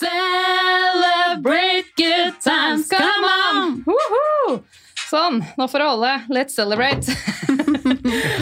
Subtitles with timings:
[0.00, 3.82] Celebrate good times, come on!
[3.84, 4.62] Woohoo!
[5.10, 6.12] Sånn, nå får det holde.
[6.30, 7.04] Let's celebrate.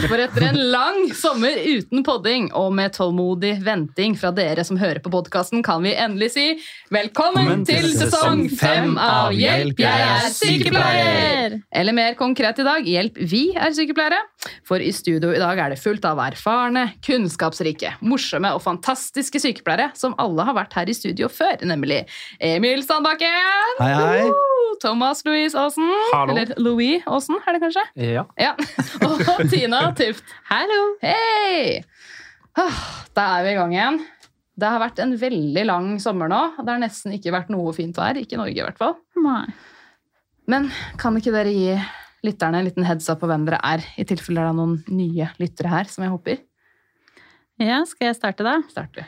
[0.09, 5.01] For etter en lang sommer uten podding og med tålmodig venting fra dere som hører
[5.03, 6.45] på podkasten, kan vi endelig si
[6.93, 11.57] velkommen til sesong fem av Hjelp, jeg er sykepleier!
[11.69, 14.21] Eller mer konkret i dag, Hjelp, vi er sykepleiere.
[14.67, 19.91] For i studio i dag er det fullt av erfarne, kunnskapsrike, morsomme og fantastiske sykepleiere
[19.99, 22.05] som alle har vært her i studio før, nemlig
[22.39, 23.77] Emil Sandbakken.
[23.81, 24.49] Hei, hei.
[24.79, 25.89] Thomas Louise Aasen.
[26.29, 27.83] Eller Louis Aasen, er det kanskje?
[27.99, 28.23] Ja.
[28.39, 28.53] Ja.
[29.07, 29.18] Og
[29.51, 30.23] Tina Tuft.
[30.49, 30.79] Hallo.
[31.03, 31.81] Hei!
[32.59, 32.79] Ah,
[33.15, 33.97] Da er vi i gang igjen.
[34.59, 36.39] Det har vært en veldig lang sommer nå.
[36.59, 38.17] Det har nesten ikke vært noe fint vær.
[38.19, 38.95] Ikke i Norge, i hvert fall.
[39.23, 39.45] Nei.
[40.49, 40.67] Men
[40.99, 41.75] kan ikke dere gi
[42.25, 45.29] lytterne en liten heads up på hvem dere er, i tilfelle det er noen nye
[45.39, 46.41] lyttere her, som jeg håper?
[47.63, 48.57] Ja, skal jeg starte da?
[48.71, 49.07] Starter.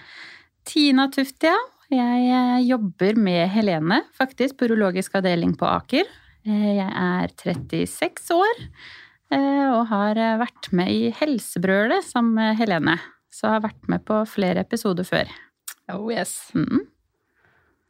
[0.68, 1.56] Tina Tuft, ja.
[1.92, 6.08] Jeg eh, jobber med Helene, faktisk, på urologisk avdeling på Aker.
[6.48, 8.62] Eh, Jeg er 36 år
[9.40, 12.98] og har eh, vært med i Helsebrølet sammen med Helene.
[13.32, 15.30] Så har vært med på flere episoder før.
[15.94, 16.50] Oh yes.
[16.56, 16.82] Mm.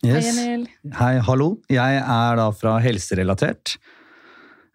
[0.04, 0.32] Hei, Yes.
[0.34, 0.64] Emil.
[0.98, 1.52] Hei, hallo.
[1.70, 3.76] Jeg er da fra Helserelatert.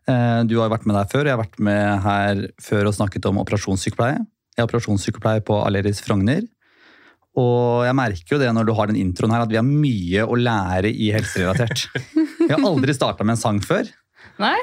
[0.06, 1.24] Eh, Du har jo vært med der før.
[1.26, 4.20] Jeg har vært med her før og snakket om operasjonssykepleie.
[4.56, 6.44] Jeg er operasjonssykepleier på Aleris Frogner.
[7.36, 10.22] Og jeg merker jo det når du har den introen her, at vi har mye
[10.24, 11.88] å lære i helserelatert.
[12.46, 13.88] Vi har aldri starta med en sang før,
[14.38, 14.56] Nei?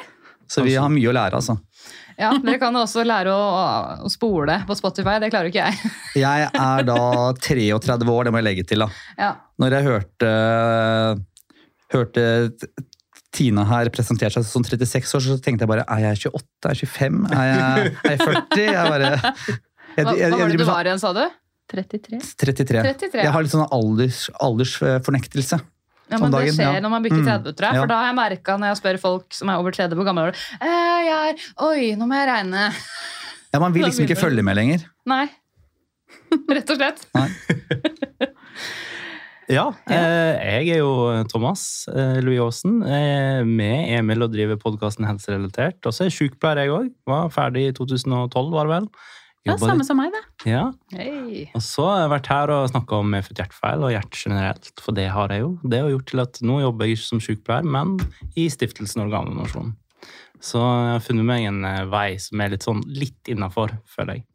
[0.47, 1.57] så vi har mye å lære, altså.
[2.19, 3.43] Ja, Dere kan også lære å,
[4.05, 5.17] å spole på Spotify.
[5.23, 5.91] Det klarer ikke jeg.
[6.23, 6.97] Jeg er da
[7.41, 8.89] 33 år, det må jeg legge til, da.
[9.17, 9.31] Ja.
[9.61, 10.31] Når jeg hørte,
[11.93, 12.25] hørte
[13.33, 16.69] Tina her presenterte seg som 36 år, så tenkte jeg bare er jeg 28?
[16.69, 17.23] Er jeg 25?
[17.33, 18.65] Er jeg, er jeg 40?
[18.67, 21.23] Jeg bare, jeg, Hva, hva var det du var igjen, sa du?
[21.73, 22.19] 33.
[22.21, 22.81] sånn 33.
[22.83, 23.23] 33.
[23.23, 25.57] Jeg har litt sånn alders, aldersfornektelse.
[26.13, 26.83] Ja, men dagen, Det skjer ja.
[26.85, 27.75] når man bikker Mm, 30, tror jeg.
[27.75, 27.81] ja.
[27.83, 30.27] For da har jeg merka når jeg spør folk som er over 30 på gamle
[30.29, 32.67] år eh, jeg er, Oi, nå må jeg regne.
[33.53, 34.85] Ja, Man vil liksom ikke følge med lenger.
[35.09, 35.25] Nei.
[36.55, 37.03] Rett og slett.
[39.51, 40.91] Ja, eh, jeg er jo
[41.27, 42.77] Thomas eh, Louis Aasen.
[42.87, 45.81] Eh, med Emil og driver podkasten Helserelatert.
[45.83, 46.87] Og så er jeg sykepleier, jeg òg.
[47.11, 48.87] Var ferdig i 2012, var det vel.
[49.45, 50.21] Ja, samme litt- som meg, det.
[50.51, 50.71] Ja.
[50.95, 51.49] Hey.
[51.53, 54.69] Og så har jeg vært her og snakka om medfødt hjertefeil og hjerte generelt.
[54.79, 55.49] For det har jeg jo.
[55.67, 57.97] Det har gjort til at nå jobber jeg ikke som sykepleier, men
[58.39, 59.73] i Stiftelsen Organdonasjon.
[60.43, 64.19] Så jeg har funnet meg en eh, vei som er litt sånn litt innafor, føler
[64.21, 64.25] jeg.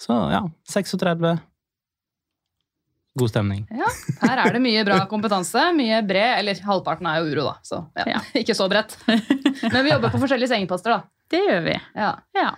[0.00, 1.34] Så ja, 36.
[3.18, 3.64] God stemning.
[3.74, 3.88] Ja,
[4.22, 5.64] her er det mye bra kompetanse.
[5.76, 7.56] Mye bred, eller halvparten er jo uro, da.
[7.66, 8.20] Så ja, Ja.
[8.40, 8.96] ikke så bredt.
[9.08, 11.02] Men vi jobber på forskjellige sengeposter, da.
[11.30, 11.74] Det gjør vi.
[11.96, 12.12] Ja.
[12.36, 12.50] Ja.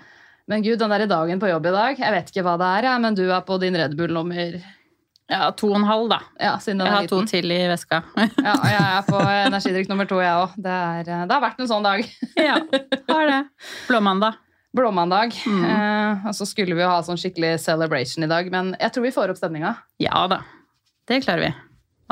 [0.50, 2.88] Men gud, den der dagen på jobb i dag, jeg vet ikke hva det er,
[3.02, 4.56] men du er på din Red Bull nummer
[5.32, 6.18] ja, to og en halv, da.
[6.36, 8.02] Ja, Jeg har to til i veska.
[8.46, 10.56] Ja, og jeg er på energidrikk nummer to, jeg òg.
[10.60, 12.02] Det, er- det har vært en sånn dag.
[12.48, 12.58] ja,
[13.08, 13.38] har det.
[13.88, 14.36] Blåmandag.
[14.76, 15.36] Blåmandag.
[15.46, 15.64] Mm.
[15.68, 19.06] Eh, og så skulle vi jo ha sånn skikkelig celebration i dag, men jeg tror
[19.06, 19.72] vi får opp stemninga.
[20.02, 20.42] Ja da.
[21.08, 21.52] Det klarer vi.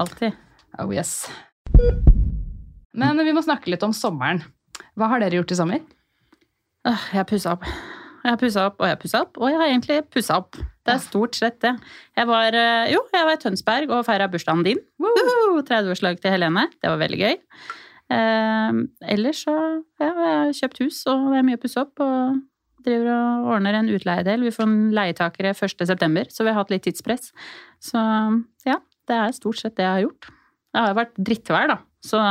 [0.00, 0.36] Alltid.
[0.80, 1.26] Oh yes.
[2.96, 4.42] Men vi må snakke litt om sommeren.
[4.96, 5.82] Hva har dere gjort i sommer?
[7.12, 7.66] Jeg pussa opp.
[8.20, 10.58] Jeg har pussa opp, og jeg har pussa opp, og jeg har egentlig pussa opp.
[10.58, 11.74] Det er stort sett det.
[12.18, 14.82] Jeg var, eh, jo, jeg var i Tønsberg og feira bursdagen din.
[15.00, 15.62] Woohoo!
[15.62, 16.66] 30-årslag til Helene.
[16.76, 17.38] Det var veldig gøy.
[18.10, 18.80] Eh,
[19.14, 22.02] ellers så ja, jeg har kjøpt hus, og det er mye å pusse opp.
[22.04, 22.40] Og
[22.84, 24.44] driver og ordner en utleiedel.
[24.46, 27.30] Vi får en leietakere 1.9., så vi har hatt litt tidspress.
[27.82, 28.00] Så
[28.68, 28.78] ja,
[29.08, 30.30] det er stort sett det jeg har gjort.
[30.70, 32.22] Det har vært drittvær, da, så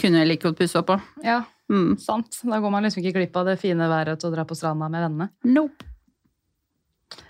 [0.00, 1.06] kunne jeg like godt pusse opp òg.
[1.24, 1.98] Ja, Mm.
[2.00, 2.40] sant.
[2.48, 4.88] Da går man liksom ikke glipp av det fine været til å dra på stranda
[4.88, 5.30] med vennene.
[5.48, 5.88] Nope.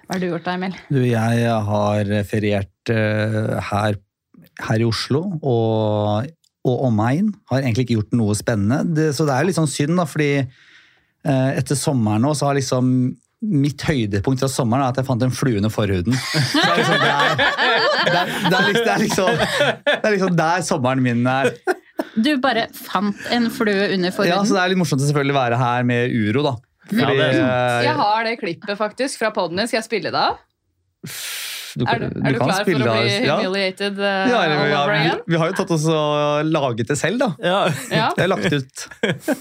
[0.08, 0.76] Hva har du gjort da, Emil?
[0.88, 3.98] Du, jeg har feriert eh, her,
[4.64, 6.30] her i Oslo og,
[6.64, 7.28] og omegn.
[7.50, 8.80] Har egentlig ikke gjort noe spennende.
[8.96, 12.60] Det, så det er litt sånn synd, da, fordi eh, etter sommeren nå så har
[12.60, 12.92] liksom
[13.38, 16.10] Mitt høydepunkt fra sommeren er at jeg fant en flue under forhuden.
[16.58, 17.42] Det, er liksom, er,
[18.08, 19.36] er, er liksom, er liksom,
[19.86, 21.52] det er liksom der sommeren min er.
[22.24, 25.58] Du bare fant en flue under Ja, så Det er litt morsomt å selvfølgelig være
[25.60, 26.54] her med uro, da.
[26.88, 29.68] Ja, er eh, Jeg har det klippet faktisk fra poden din.
[29.68, 30.38] Skal jeg spille det av?
[31.78, 33.34] Du, Er du, du er du kan klar for å bli humiliated ja.
[33.38, 35.20] humiliated uh, Ja, all vi, over har, again?
[35.28, 37.28] vi har jo tatt oss og laget det selv, da.
[37.44, 37.58] Ja.
[37.92, 38.86] Ja, Jeg har lagt ut.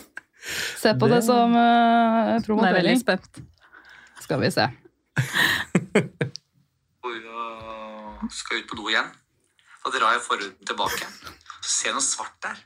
[0.84, 3.00] Se på det, Det- som uh, Nå er veldig promotering.
[3.02, 3.42] spent.
[4.28, 4.68] Skal vi se.
[8.38, 9.08] skal ut på do igjen.
[9.86, 11.08] Da drar jeg forhuden tilbake.
[11.68, 12.60] Ser noe svart der.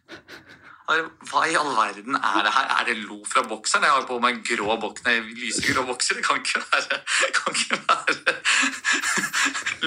[1.31, 2.71] Hva i all verden er det her?
[2.75, 3.85] Er det lo fra bokseren?
[3.87, 4.75] Jeg har på meg grå
[5.05, 6.19] nei, lysegrå bokser.
[6.19, 6.99] Det kan ikke være,
[7.37, 8.35] kan ikke være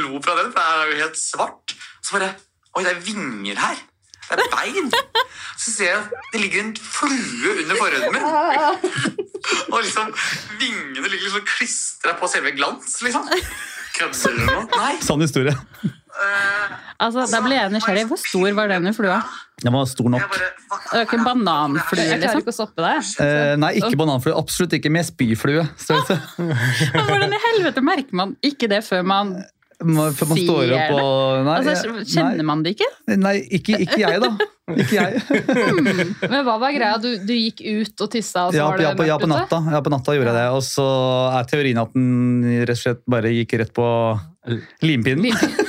[0.03, 1.77] lo fra den, det er jo helt svart.
[2.03, 2.35] Så bare
[2.75, 3.83] Oi, det er vinger her.
[4.25, 4.89] Det er bein.
[5.63, 8.25] Så ser jeg at det ligger en flue under forhuden min.
[9.69, 10.11] Og liksom
[10.59, 13.29] vingene ligger liksom klistra på selve glans, liksom.
[13.95, 14.89] Kødder du nå?
[15.07, 15.55] Sånn historie.
[17.05, 18.05] Altså, Da ble jeg nysgjerrig.
[18.11, 19.19] Hvor stor var denne flua?
[19.65, 20.37] Den var stor nok.
[20.37, 22.43] Det var ikke en bananflue, Jeg klarer liksom?
[22.45, 23.11] ikke å stoppe deg.
[23.25, 24.37] Eh, nei, ikke bananflue.
[24.39, 25.67] Absolutt ikke med spyflue.
[25.89, 29.35] Hvordan i helvete merker man ikke det før man
[29.85, 32.87] Man- Før man står opp og Nei, altså, Kjenner man det ikke?
[33.11, 34.29] nei, nei ikke, ikke jeg, da.
[34.81, 35.19] Ikke jeg.
[36.31, 36.95] Men hva var greia?
[37.03, 39.17] Du, du gikk ut og tissa, og så Ja, var på, det ja, på, ja,
[39.21, 40.47] på natta, ja, på natta gjorde jeg det.
[40.57, 40.87] Og så
[41.37, 43.89] er teorien at den rett og slett bare gikk rett på
[44.87, 45.35] limpinnen.
[45.35, 45.64] Var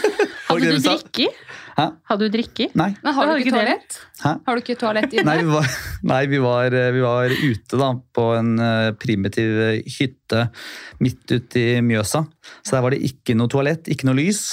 [0.47, 1.29] Hadde du drikke?
[1.75, 1.85] Hæ?
[2.07, 2.69] Hadde du drikke?
[2.79, 2.91] Nei.
[3.03, 3.97] Men har du ikke toalett?
[4.21, 4.31] Hæ?
[4.45, 5.25] Har du ikke toalett inne?
[5.27, 5.73] Nei, vi var,
[6.11, 9.59] nei, vi var, vi var ute da, på en eh, primitiv
[9.97, 10.45] hytte
[11.03, 12.23] midt ute i Mjøsa.
[12.61, 14.45] Så der var det ikke noe toalett, ikke noe lys.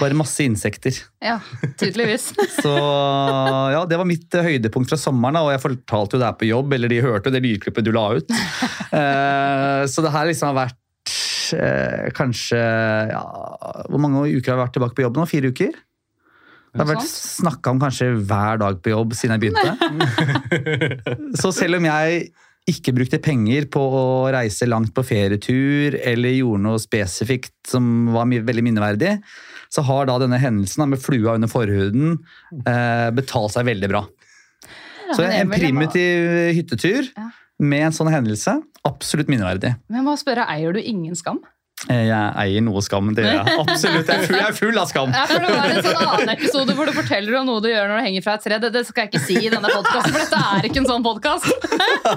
[0.00, 0.96] Bare masse insekter.
[1.22, 1.38] Ja,
[1.76, 2.30] tydeligvis.
[2.62, 6.38] Så ja, det var mitt eh, høydepunkt fra sommeren, og jeg fortalte jo det her
[6.40, 8.34] på jobb, eller de hørte jo det lydklippet du la ut.
[8.94, 10.83] Eh, så det her liksom har vært eh,
[12.16, 12.60] kanskje
[13.10, 13.24] ja,
[13.90, 15.26] Hvor mange uker har jeg vært tilbake på jobb nå?
[15.30, 15.74] Fire uker?
[16.74, 21.18] Det har vært snakka om kanskje hver dag på jobb siden jeg begynte.
[21.40, 22.24] Så selv om jeg
[22.70, 28.26] ikke brukte penger på å reise langt på ferietur eller gjorde noe spesifikt som var
[28.32, 29.18] veldig minneverdig,
[29.70, 32.16] så har da denne hendelsen med flua under forhuden
[32.64, 34.02] eh, betalt seg veldig bra.
[35.14, 37.10] Så en primitiv hyttetur
[37.62, 38.56] med en sånn hendelse,
[38.88, 39.74] absolutt minneverdig.
[39.92, 41.40] Men må spørre, eier du ingen skam?
[41.92, 44.08] Eh, Jeg eier noe skam, det gjør jeg absolutt.
[44.08, 45.10] Jeg er full, jeg er full av skam.
[45.12, 47.90] Ja, for Det var en sånn annen episode hvor du forteller om noe du gjør
[47.90, 48.58] når du henger fra et tre.
[48.62, 51.04] Det, det skal jeg ikke si i denne podkasten, for dette er ikke en sånn
[51.04, 51.68] podkast.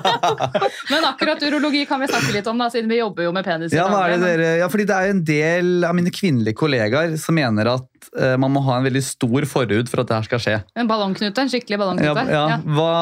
[0.93, 3.75] Men akkurat urologi kan vi snakke litt om, da, siden vi jobber jo med penis.
[3.75, 7.17] Ja, hva er det dere, ja, fordi det er en del av mine kvinnelige kollegaer
[7.21, 10.29] som mener at eh, man må ha en veldig stor forhud for at det her
[10.29, 10.55] skal skje.
[10.79, 12.25] En ballongknute, en skikkelig Ja, ballongknute.
[12.31, 12.45] ja.
[12.55, 12.61] Ja.
[12.63, 12.95] Hva,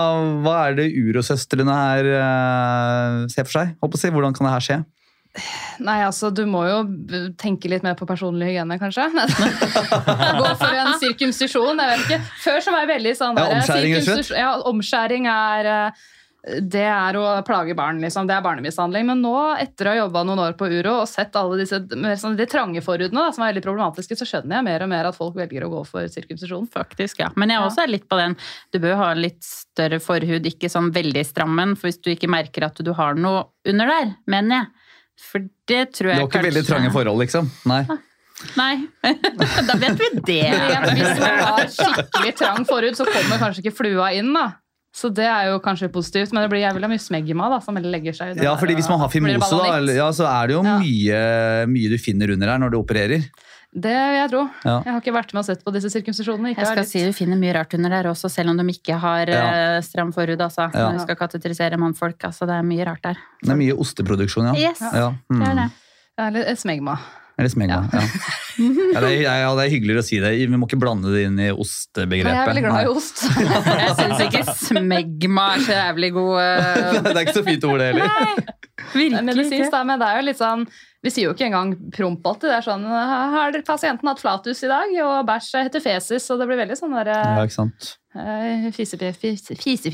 [0.46, 3.76] hva er det urosøstrene her eh, ser for seg?
[3.86, 4.14] Håper å si.
[4.16, 4.82] Hvordan kan det her skje?
[5.84, 6.80] Nei, altså, du må jo
[7.40, 9.10] tenke litt mer på personlig hygiene, kanskje.
[10.40, 12.20] Gå for en sirkumsisjon, jeg vet ikke.
[12.46, 16.06] Før så var jeg veldig sånn Ja, omskjæring, er og Ja, omskjæring er eh,
[16.46, 18.28] det er å plage barn, liksom.
[18.30, 19.08] Det er barnemishandling.
[19.10, 22.20] Men nå, etter å ha jobba noen år på Uro og sett alle disse mer
[22.22, 25.10] sånn, de trange forhudene, da, som er veldig problematiske, så skjønner jeg mer og mer
[25.10, 26.70] at folk velger å gå for sirkumsisjon.
[26.74, 27.32] Faktisk, ja.
[27.40, 28.38] Men jeg også er litt på den.
[28.74, 31.74] Du bør ha litt større forhud, ikke sånn veldig strammen.
[31.80, 34.75] For hvis du ikke merker at du har noe under der, mener jeg.
[35.22, 37.50] For det tror Det jeg var ikke veldig trange forhold, liksom?
[37.72, 37.82] Nei.
[38.60, 38.74] Nei.
[39.70, 40.44] da vet vi det.
[40.52, 44.50] Hvis man har skikkelig trang forhud, så kommer kanskje ikke flua inn, da.
[44.96, 48.16] Så det er jo kanskje positivt, men det blir jævla mye smegma da, som legger
[48.16, 50.62] seg under Ja, der, fordi hvis man har fimose, da, ja, så er det jo
[50.64, 50.78] Ja.
[50.80, 51.20] mye,
[51.68, 53.26] mye du finner under her når du opererer.
[53.76, 54.42] Det vil jeg tro.
[54.64, 54.76] Ja.
[54.86, 56.54] Jeg har ikke vært med og sett på disse sirkumsisjonene.
[56.54, 58.96] ikke Jeg skal si du finner mye rart under der også, selv om de ikke
[59.02, 59.42] har Ja.
[59.76, 60.40] eh, stram forhud.
[60.40, 60.70] Altså.
[60.74, 60.86] Ja.
[60.92, 62.24] Når du skal kateterisere mannfolk.
[62.24, 63.20] Altså, det er mye rart der.
[63.44, 64.70] Det er mye osteproduksjon, ja.
[64.70, 65.12] Yes, ja.
[65.30, 65.72] det er det.
[66.18, 66.98] Eller smegma.
[67.36, 67.82] Eller smegma.
[67.92, 68.02] Ja.
[68.56, 70.30] Ja, det, er, ja, det er hyggelig å si det.
[70.48, 72.32] Vi må ikke blande det inn i ostebegrepet.
[72.32, 73.26] jeg er veldig glad i ost.
[73.86, 77.84] Jeg syns ikke smegma er så jævlig god eh, det er ikke så fint ord,
[77.84, 78.40] det heller.
[78.96, 80.64] Virkelig Medisinsk, da, men det er jo litt sånn
[81.04, 82.48] Vi sier jo ikke engang promp alltid.
[82.54, 84.96] Det er sånn Har pasienten hatt flatus i dag?
[85.04, 87.96] Og bæsj heter fesis, og det blir veldig sånn der Ja, ikke sant?
[88.16, 89.16] eh, fisefin,
[89.60, 89.92] fise,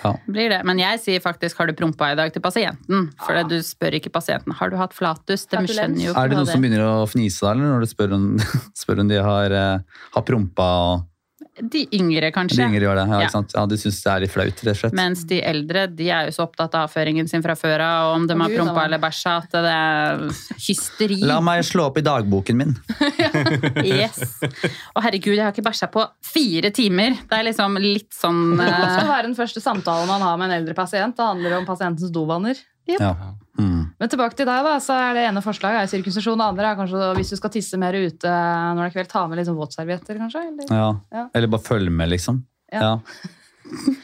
[0.00, 0.20] prat.
[0.26, 0.60] Blir det.
[0.64, 3.10] Men jeg sier faktisk 'har du prompa i dag' til pasienten.
[3.24, 5.48] For du spør ikke pasienten 'har du hatt flatus'.
[5.48, 8.12] De skjønner jo Er det noen som begynner å fnise da, eller når du spør
[8.14, 8.38] om,
[8.82, 9.78] spør om de har, eh,
[10.14, 11.04] har prompa og
[11.60, 12.56] De yngre, kanskje.
[12.58, 13.04] De yngre gjør det?
[13.08, 13.26] Ja, Ja.
[13.28, 13.52] ikke sant?
[13.54, 14.92] Ja, De syns det er litt flaut, rett og slett.
[14.98, 18.16] Mens de eldre de er jo så opptatt av avføringen sin fra før av, og
[18.16, 20.24] om de har prompa eller bæsja, at det er
[20.58, 21.20] hysteri.
[21.22, 22.74] La meg slå opp i dagboken min.
[23.84, 24.18] Yes.
[24.96, 27.14] Og herregud, jeg har ikke bæsja på fire timer.
[27.28, 30.50] Det er liksom litt sånn Det eh, skal være den første samtalen man har med
[30.50, 31.14] en eldre pasient.
[31.16, 32.58] Det handler om pasientens dovaner.
[32.90, 33.14] Ja.
[33.58, 33.82] Mm.
[34.00, 36.40] Men tilbake til deg, da, så er det ene forslaget er sirkumsisjon.
[36.40, 39.24] Det andre er kanskje hvis du skal tisse mer ute når det er kveld, ta
[39.30, 40.42] med sånn våtservietter, kanskje?
[40.50, 40.74] Eller?
[40.74, 40.88] Ja.
[41.14, 41.28] Ja.
[41.34, 42.42] Eller bare følge med, liksom.
[42.74, 42.82] Ja.
[42.82, 42.94] Ja.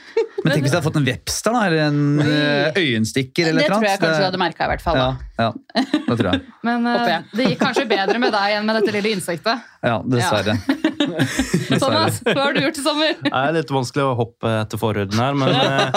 [0.40, 3.72] Men tenk hvis jeg hadde fått en Webster, da, eller en eh, øyenstikker eller Det
[3.72, 4.96] tror jeg kanskje du hadde merka, i hvert fall.
[4.96, 5.48] Ja, Da.
[5.50, 6.44] ja, det tror jeg.
[6.68, 9.68] Men uh, det gikk kanskje bedre med deg enn med dette lille insektet.
[9.84, 10.56] Ja, dessverre.
[11.80, 13.16] Thomas, hva har du gjort i sommer?
[13.22, 15.88] Det er litt vanskelig å hoppe etter forhuden her, men eh,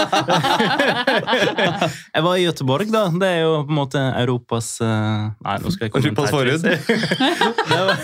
[2.16, 3.04] Jeg var i Göteborg, da.
[3.22, 6.64] Det er jo på en måte Europas eh, Nei, nå skal jeg komme Europas vits.
[7.70, 7.96] det, var,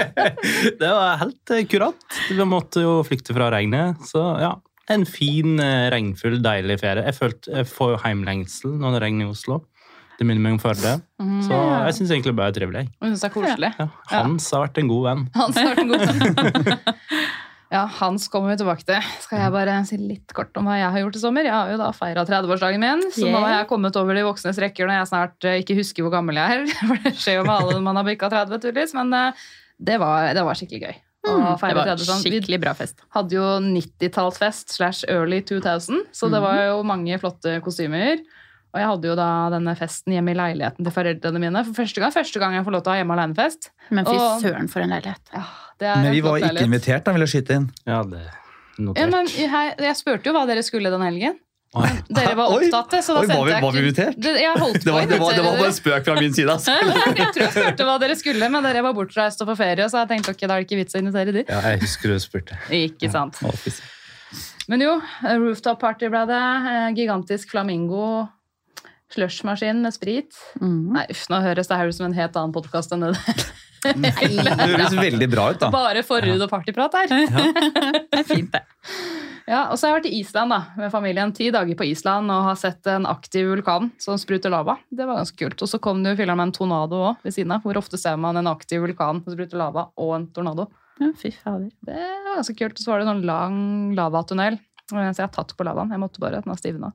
[0.82, 2.20] det var helt eh, kurant.
[2.30, 4.54] Vi måtte jo flykte fra regnet, så ja.
[4.90, 5.60] En fin,
[5.94, 7.04] regnfull, deilig ferie.
[7.06, 9.62] Jeg, følte, jeg får jo heimlengsel når det regner i Oslo.
[10.18, 10.96] Det minner meg om Førde.
[11.46, 12.82] Så jeg syns egentlig bare det er trivelig.
[12.90, 13.70] Jeg synes det er koselig.
[13.78, 15.24] Ja, Hans har vært en god venn.
[15.34, 16.78] Hans har vært en god venn.
[17.72, 19.00] Ja, Hans kommer vi tilbake til.
[19.24, 21.46] Skal jeg bare si litt kort om hva jeg har gjort i sommer?
[21.46, 24.58] Jeg har jo da feira 30-årsdagen min, så nå har jeg kommet over de voksnes
[24.60, 26.66] rekker når jeg snart eh, ikke husker hvor gammel jeg er.
[26.90, 28.92] For det skjer jo med alle når man har bikka 30, tydeligvis.
[28.98, 29.40] Men eh,
[29.88, 31.00] det var, det var skikkelig gøy.
[31.22, 32.20] Mm, Det var 30 sånn.
[32.26, 33.00] Skikkelig bra fest.
[33.06, 38.20] Vi hadde jo 90-tallsfest slash early 2000, så det var jo mange flotte kostymer.
[38.72, 41.60] Og jeg hadde jo da denne festen hjemme i leiligheten til foreldrene mine.
[41.68, 43.70] For første gang, første gang jeg får lov til å ha hjemme alene-fest.
[43.92, 45.20] Men fy søren, for en leilighet.
[45.34, 45.42] Ja,
[45.82, 46.70] det er Men vi var ikke leilighet.
[46.70, 47.66] invitert, da, ville jeg skyte inn.
[47.86, 48.22] Ja, det
[48.80, 49.02] notert.
[49.02, 51.36] Ja, men jeg, jeg spurte jo hva dere skulle den helgen.
[51.76, 51.88] Oi.
[52.12, 54.16] Dere var opptatt, så da oi, var vi- var vi invitert?
[54.20, 56.32] Det, jeg holdt på Det var, det var, det var bare en spøk fra min
[56.36, 56.48] side.
[56.52, 56.72] Altså.
[57.20, 60.02] Jeg tror jeg spurte hva dere skulle, men dere var bortreist og på ferie, så
[60.02, 61.44] jeg tenkte ok, da er det ikke vits å invitere de.
[61.48, 62.56] Ja, jeg husker du spurte.
[62.72, 63.36] Ikke sant.
[63.44, 63.52] Ja.
[64.68, 64.92] Men jo,
[65.42, 66.40] rooftop party ble det.
[66.72, 68.28] eh, Gigantisk flamingo.
[69.12, 70.38] Slushmaskin med sprit.
[70.60, 70.92] Mm.
[70.96, 73.16] Nei, uff, nå høres det her ut som en helt annen podkast enn det.
[73.82, 75.68] Det høres veldig bra ut, da.
[75.74, 77.08] Bare forhud og partyprat her.
[77.10, 78.60] Det er fint, det.
[79.48, 81.32] Ja, og så har jeg vært i Island da, med familien.
[81.34, 84.76] Ti dager på Island og har sett en aktiv vulkan som spruter lava.
[84.86, 85.64] Det var ganske kult.
[85.64, 87.66] Og så kom det jo filma med en tornado òg ved siden av.
[87.66, 90.68] Hvor ofte ser man en aktiv vulkan som spruter lava og en tornado?
[91.02, 91.72] Ja, fy fader.
[91.82, 92.78] Det var ganske kult.
[92.78, 93.58] Og så var det en lang
[93.98, 94.60] lavatunnel.
[94.86, 95.90] Så jeg har tatt på lavaen.
[95.90, 96.92] Jeg måtte bare, den har stivna.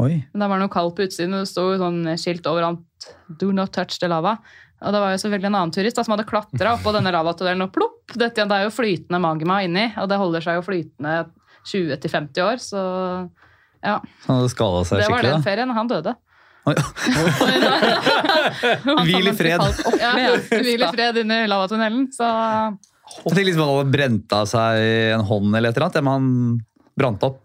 [0.00, 0.22] Oi.
[0.32, 2.80] Men da var det noe kaldt på utsiden, og det sto sånn skilt overalt
[3.38, 4.38] 'Do not touch the lava'.
[4.82, 7.68] Og det var jo selvfølgelig en annen turist da, som hadde klatra oppå denne lavatunnelen,
[7.68, 8.00] og plopp!
[8.16, 11.12] Dette, igjen, det er jo flytende magma inni, og det holder seg jo flytende
[11.70, 12.80] 20-50 år, så
[13.82, 13.96] ja.
[14.22, 15.46] Så han hadde skada seg Det var skikkelig, den da.
[15.46, 15.70] ferien.
[15.76, 16.12] Han døde.
[16.70, 16.76] Oi.
[19.08, 19.62] Hvil i fred.
[19.98, 20.10] Ja,
[20.46, 22.04] Hvil i fred inni lavatunnelen.
[22.14, 24.70] Så Jeg tenkte liksom han hadde brent av seg
[25.16, 26.04] en hånd eller et eller annet.
[26.06, 26.28] Men han
[27.02, 27.42] brant opp.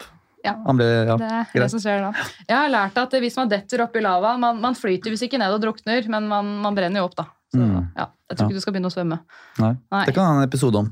[0.47, 0.55] Ja.
[0.65, 2.11] Han ble, ja, det er det som skjer da.
[2.47, 5.53] Jeg har lært at hvis man detter oppi lavaen Man, man flyter hvis ikke ned
[5.57, 7.27] og drukner, men man, man brenner jo opp, da.
[7.53, 7.91] Så, Mm.
[7.95, 8.47] ja, jeg tror Ja.
[8.49, 9.19] ikke du skal begynne å svømme.
[9.63, 9.73] Nei.
[9.91, 10.05] Nei.
[10.05, 10.89] Det kan ha en episode om.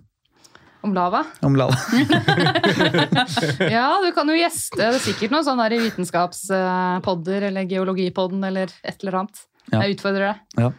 [0.86, 1.24] Om lava?
[1.44, 1.76] Om lava.
[3.76, 8.72] Ja, du kan jo gjeste det er sikkert noen sånne her vitenskapspodder eller geologipodden eller
[8.84, 9.42] et eller annet.
[9.72, 9.82] Ja.
[9.82, 10.42] Jeg utfordrer deg.
[10.62, 10.72] Ja.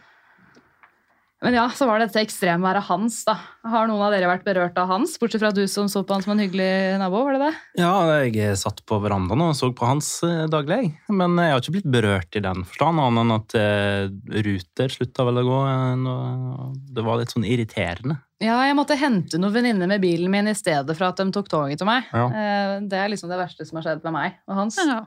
[1.44, 3.18] Men ja, så var det dette ekstremværet Hans.
[3.28, 3.34] da.
[3.68, 5.18] Har noen av dere vært berørt av Hans?
[5.20, 7.50] Bortsett fra du som så på han som en hyggelig nabo, var det det?
[7.82, 7.92] Ja,
[8.24, 10.94] jeg satt på verandaen og så på hans eh, daglig.
[11.12, 15.26] Men jeg har ikke blitt berørt i den forstand, annet enn at eh, Ruter slutta
[15.28, 15.58] vel å gå.
[15.68, 16.62] eh,
[16.96, 18.22] Det var litt sånn irriterende.
[18.40, 21.46] Ja, jeg måtte hente noen venninner med bilen min i stedet for at de tok
[21.52, 22.08] toget til meg.
[22.12, 22.26] Ja.
[22.32, 24.76] Eh, Det er liksom det verste som har skjedd med meg og Hans.
[24.80, 25.04] Ja, Ja.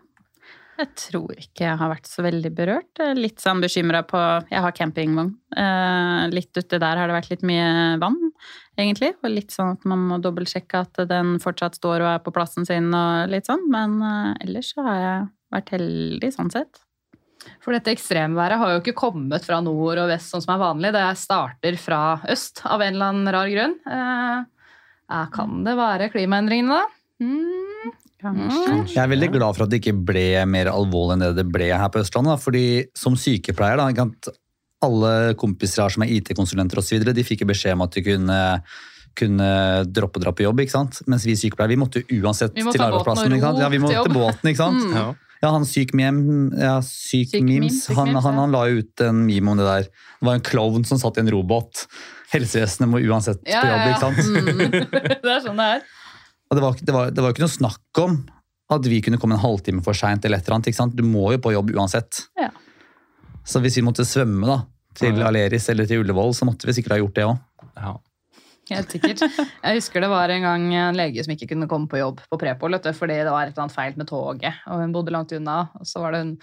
[0.79, 3.01] Jeg tror ikke jeg har vært så veldig berørt.
[3.03, 5.33] Er Litt sånn bekymra på Jeg har campingvogn.
[5.59, 8.19] Eh, litt uti der har det vært litt mye vann,
[8.79, 9.11] egentlig.
[9.19, 12.67] Og litt sånn at man må dobbeltsjekke at den fortsatt står og er på plassen
[12.69, 13.67] sin og litt sånn.
[13.73, 16.83] Men eh, ellers så har jeg vært heldig sånn sett.
[17.63, 20.93] For dette ekstremværet har jo ikke kommet fra nord og vest sånn som er vanlig.
[20.95, 23.75] Det starter fra øst av en eller annen rar grunn.
[23.83, 26.95] Eh, kan det være klimaendringene, da?
[27.19, 27.97] Mm.
[28.19, 28.95] Kanskje.
[28.95, 31.69] Jeg er veldig glad for at det ikke ble mer alvorlig enn det det ble
[31.71, 32.35] her på Østlandet.
[32.35, 32.65] da, fordi
[32.97, 34.33] som sykepleier, da,
[34.83, 38.41] alle kompiser her som er IT-konsulenter osv., de fikk beskjed om at de kunne,
[39.19, 39.49] kunne
[39.87, 40.61] droppe å dra på jobb.
[40.63, 41.01] ikke sant?
[41.07, 43.35] Mens vi sykepleiere vi måtte uansett Vi måtte til arbeidsplassen.
[43.35, 43.63] ikke sant?
[43.63, 44.83] Ja, vi må til båten, ikke sant?
[44.83, 44.95] Mm.
[44.99, 45.09] Ja.
[45.39, 46.17] Ja, han syk mem,
[46.59, 49.67] ja, syk, Syk memes, syk han, memes, han, han la ut en meme om det
[49.69, 49.85] der.
[50.19, 51.85] Det var en klovn som satt i en robåt.
[52.33, 53.93] Helsevesenet må uansett Ja, på jobb, ja, ja.
[53.93, 54.19] ikke sant?
[54.27, 54.73] Mm.
[55.23, 55.85] det er sånn det er.
[56.49, 58.17] Og det var, det, var, det var jo ikke noe snakk om
[58.73, 60.69] at vi kunne komme en halvtime for seint eller et eller annet.
[60.71, 60.97] ikke sant?
[60.97, 62.23] Du må jo på jobb uansett.
[62.37, 62.49] Ja.
[63.45, 64.59] Så hvis vi måtte svømme da,
[64.99, 65.29] til Ja.
[65.29, 67.37] Aleris eller til Ullevål, så måtte vi sikkert ha gjort det òg.
[67.77, 67.95] Ja.
[68.69, 69.23] Helt sikkert.
[69.65, 72.37] Jeg husker det var en gang en lege som ikke kunne komme på jobb på
[72.37, 75.63] Prepol fordi det var et eller annet feil med toget, og hun bodde langt unna.
[75.79, 76.35] Og så var det hun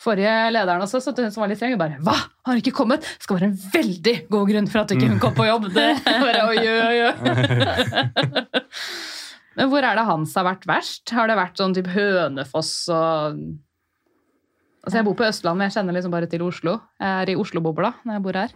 [0.00, 2.16] forrige lederen også, så hun som var litt streng, og bare 'Hva?
[2.16, 5.20] Har hun ikke kommet?' Det skal være en veldig god grunn for at ikke hun
[5.20, 5.72] kom på jobb.
[5.72, 7.12] Det bare, oi, oi, oi.
[9.58, 11.10] Men hvor er det Hans har vært verst?
[11.10, 13.40] Har det vært sånn type Hønefoss og
[14.80, 16.78] Altså Jeg bor på Østlandet, men jeg kjenner liksom bare til Oslo.
[16.96, 18.54] Jeg er i Oslo-bobla når jeg bor her.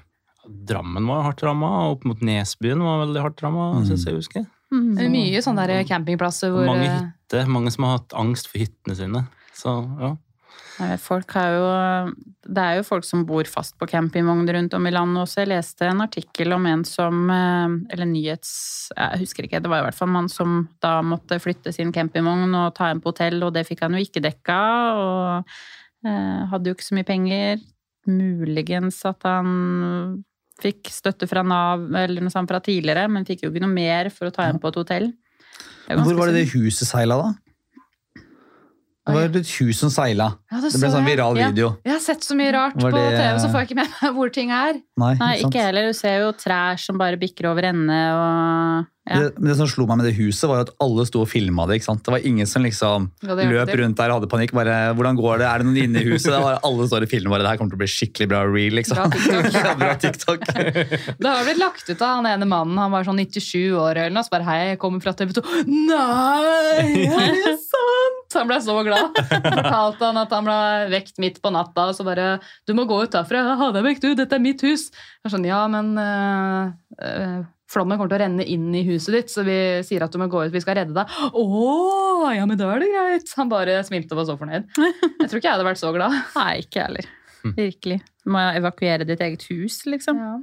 [0.71, 3.85] Drammen var hardt ramma, opp mot Nesbyen var veldig hardt ramma, Mm.
[3.91, 4.47] syns jeg husker.
[4.73, 4.99] Mm.
[4.99, 7.47] Er mye sånne der campingplasser hvor Mange hytter, hytte.
[7.53, 9.27] Mange som har hatt angst for hyttene sine.
[9.53, 10.17] Så ja.
[10.99, 11.67] Folk har jo,
[12.51, 15.45] det er jo folk som bor fast på campingvogn rundt om i landet også.
[15.45, 18.55] Jeg leste en artikkel om en som eh, Eller nyhets...
[18.97, 21.95] Jeg husker ikke, det var i hvert fall en mann som da måtte flytte sin
[21.95, 24.61] campingvogn og ta en på hotell, og det fikk han jo ikke dekka.
[24.99, 25.55] Og
[26.11, 27.63] eh, hadde jo ikke så mye penger.
[28.11, 30.25] Muligens at han
[30.61, 34.11] fikk støtte fra Nav eller noe sånt fra tidligere, men fikk jo ikke noe mer
[34.15, 35.09] for å ta en på et hotell.
[35.87, 37.44] Hvor var det det huset seila, da?
[39.07, 40.31] Det var et hus som seila.
[40.51, 41.51] Ja, Det ble en sånn viral jeg.
[41.53, 41.77] video.
[41.85, 43.89] Jeg har sett så mye rart Var på det- TV, så får jeg ikke med
[44.01, 44.73] meg hvor ting er.
[44.97, 45.87] Nei, Nei, ikke heller.
[45.93, 49.19] Du ser jo trær som bare bikker over ende og ja.
[49.21, 51.67] Det, men det som slo meg med det huset, var at alle sto og filma
[51.69, 51.77] det.
[51.77, 52.01] ikke sant?
[52.07, 54.55] Det var ingen som liksom løp rundt der og hadde panikk.
[54.57, 55.47] bare, 'Hvordan går det?
[55.47, 57.45] Er det noen inne i huset?' Var, alle står og filmer bare.
[57.45, 58.97] Det her kommer til å bli skikkelig bra reel, liksom.
[58.97, 59.77] Bra TikTok.
[59.85, 60.47] Bra TikTok.
[61.21, 64.15] Det har blitt lagt ut av han ene mannen, han var sånn 97 år eller
[64.15, 65.45] noe, så bare hei, jeg kommer fra TV 2.
[65.69, 68.39] Nei, er det sant?
[68.41, 69.21] Han ble så glad.
[69.31, 70.61] Fortalte han at han ble
[70.95, 74.01] vekt midt på natta, og så bare du må gå ut derfra, ha deg vekk
[74.01, 74.89] du, dette er mitt hus.
[75.21, 76.73] Jeg er sånn, ja, men øh,
[77.05, 77.43] øh,
[77.75, 80.29] flommen kommer til å renne inn i huset ditt, så vi sier at du må
[80.33, 81.19] gå ut, vi skal redde deg.
[81.35, 83.35] Å, ja, men da er det greit.
[83.41, 84.71] Han bare smilte og var så fornøyd.
[84.79, 86.17] Jeg tror ikke jeg hadde vært så glad.
[86.39, 87.11] Nei, ikke heller.
[87.45, 88.01] Virkelig.
[88.25, 90.21] Du må evakuere ditt eget hus, liksom.
[90.23, 90.35] Ja.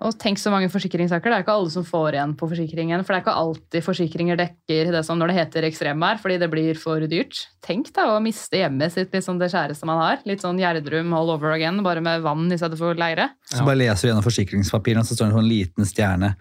[0.00, 1.28] Og tenk så mange forsikringssaker.
[1.28, 3.02] Det er ikke alle som får igjen på forsikringen.
[3.04, 6.48] For det er ikke alltid forsikringer dekker det som når det heter ekstremvær, fordi det
[6.52, 7.42] blir for dyrt.
[7.64, 10.22] Tenk da å miste hjemmet sitt, liksom det kjæreste man har.
[10.28, 13.28] Litt sånn Gjerdrum all over again, bare med vann i stedet for leire.
[13.52, 16.32] Så bare leser du gjennom forsikringspapirene, så står det en sånn liten stjerne.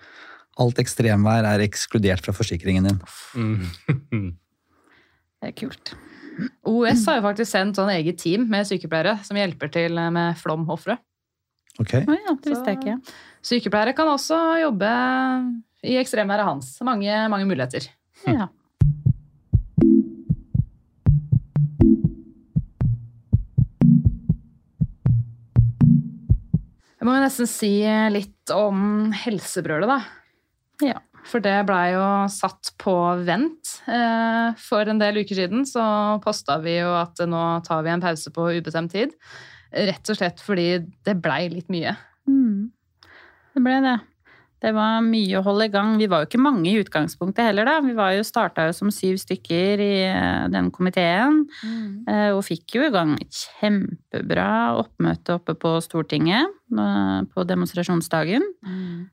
[0.59, 3.01] Alt ekstremvær er ekskludert fra forsikringen din.
[3.35, 4.31] Mm.
[5.39, 5.93] Det er kult.
[6.67, 10.97] OS har jo faktisk sendt sånn eget team med sykepleiere som hjelper til med flomofre.
[11.79, 11.93] Ok?
[12.03, 13.15] Oh, ja, det visste jeg ikke.
[13.45, 14.89] Sykepleiere kan også jobbe
[15.87, 16.73] i ekstremværet hans.
[16.83, 17.87] Mange, mange muligheter.
[18.27, 18.49] Ja.
[26.99, 27.71] Jeg må jo nesten si
[28.11, 29.99] litt om helsebrølet, da.
[30.89, 30.97] Ja.
[31.29, 32.93] For det blei jo satt på
[33.27, 33.75] vent.
[33.91, 35.83] Eh, For en del uker siden så
[36.23, 39.15] posta vi jo at nå tar vi en pause på ubestemt tid.
[39.69, 40.69] Rett og slett fordi
[41.05, 41.95] det blei litt mye.
[42.29, 42.69] Mm.
[43.53, 43.97] Det ble det.
[44.59, 45.93] Det var mye å holde i gang.
[46.01, 47.77] Vi var jo ikke mange i utgangspunktet heller, da.
[47.83, 51.45] Vi var jo, starta jo som syv stykker i eh, den komiteen.
[51.63, 52.09] Mm.
[52.35, 54.49] Og fikk jo i gang et kjempebra
[54.81, 58.43] oppmøte oppe på Stortinget eh, på demonstrasjonsdagen.
[58.67, 59.07] Mm.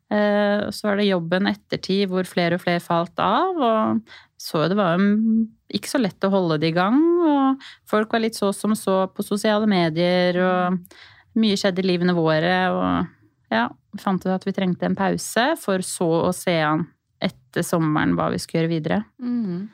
[0.75, 5.01] Så var det jobben ettertid hvor flere og flere falt av, og så det var
[5.01, 6.99] jo ikke så lett å holde det i gang.
[7.27, 12.17] Og folk var litt så som så på sosiale medier, og mye skjedde i livene
[12.17, 12.57] våre.
[12.73, 13.69] Og ja,
[14.03, 16.85] fant ut at vi trengte en pause, for så å se an
[17.23, 19.01] etter sommeren hva vi skulle gjøre videre.
[19.23, 19.71] Mm.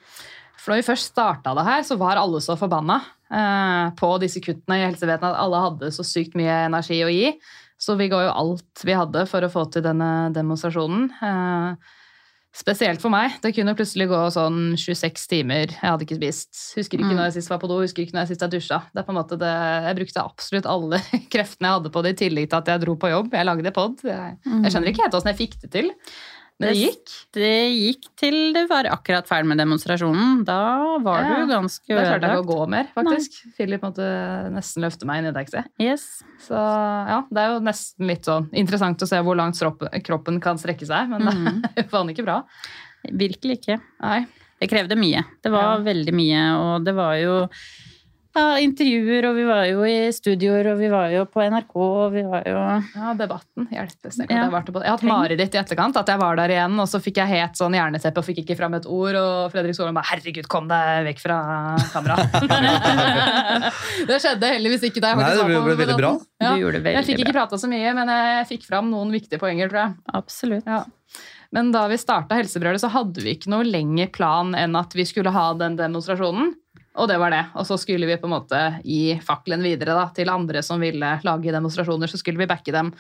[0.63, 3.01] For da vi først starta det her, så var alle så forbanna
[3.35, 7.33] eh, på disse kuttene i helsevesenet at alle hadde så sykt mye energi å gi.
[7.83, 11.09] Så vi ga jo alt vi hadde for å få til denne demonstrasjonen.
[11.19, 11.99] Eh,
[12.53, 13.39] spesielt for meg.
[13.41, 15.71] Det kunne plutselig gå sånn 26 timer.
[15.73, 16.51] Jeg hadde ikke spist.
[16.77, 17.17] Husker ikke Mm.
[17.17, 18.79] når jeg sist var på do, husker ikke når jeg sist jeg dusja.
[18.93, 19.53] Det er på en måte det,
[19.89, 21.01] jeg brukte absolutt alle
[21.33, 23.33] kreftene jeg hadde på det, i tillegg til at jeg dro på jobb.
[23.33, 23.97] Jeg lagde pod.
[24.05, 25.91] Jeg, jeg skjønner ikke helt åssen jeg fikk det til.
[26.63, 27.13] Men det gikk.
[27.37, 30.45] Det gikk til det var akkurat ferdig med demonstrasjonen.
[30.49, 30.59] Da
[31.05, 31.99] var Ja, du ganske ødelagt.
[31.99, 33.39] Da klarte jeg ikke å gå mer, faktisk.
[33.59, 34.07] Philip måtte
[34.55, 35.65] nesten løfte meg inn i taxi.
[35.83, 36.07] Yes.
[36.47, 39.59] Så ja, det er jo nesten litt sånn interessant å se hvor langt
[40.07, 41.61] kroppen kan strekke seg, men Mm.
[41.75, 42.41] det er faen ikke bra.
[43.11, 43.81] Virkelig ikke.
[44.01, 44.21] Nei.
[44.63, 45.25] Det krevde mye.
[45.43, 45.79] Det var Ja.
[45.83, 47.49] veldig mye, og det var jo
[48.35, 52.15] ja, intervjuer, og vi var jo i studioer, og vi var jo på NRK, og
[52.15, 54.17] vi var jo Ja, debatten hjelpes.
[54.19, 54.47] Jeg, Ja.
[54.47, 57.21] jeg, jeg har hatt mareritt i etterkant, at jeg var der igjen, og så fikk
[57.21, 60.49] jeg helt sånn hjerneteppe og fikk ikke fram et ord, og Fredrik Solheim bare 'herregud,
[60.49, 61.39] kom deg vekk fra
[61.93, 62.17] kamera'.
[64.09, 66.13] det skjedde heldigvis ikke da jeg Nei, faktisk det ble, ble veldig bra.
[66.41, 66.55] Ja.
[66.55, 67.01] Du gjorde det veldig bra.
[67.03, 69.95] Jeg fikk ikke prata så mye, men jeg fikk fram noen viktige poenger, tror jeg.
[70.23, 70.67] Absolutt.
[70.67, 70.85] Ja.
[71.53, 75.05] Men da vi starta Helsebrølet, så hadde vi ikke noe lengre plan enn at vi
[75.05, 76.55] skulle ha den demonstrasjonen.
[77.01, 77.41] Og det var det.
[77.57, 81.15] Og så skulle vi på en måte gi fakkelen videre da, til andre som ville
[81.25, 82.11] lage demonstrasjoner.
[82.11, 82.91] Så skulle vi backe dem.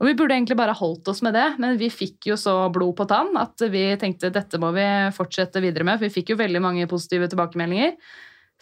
[0.00, 2.96] Og vi burde egentlig bare holdt oss med det, men vi fikk jo så blod
[2.96, 6.00] på tann at vi tenkte dette må vi fortsette videre med.
[6.00, 7.98] For vi fikk jo veldig mange positive tilbakemeldinger.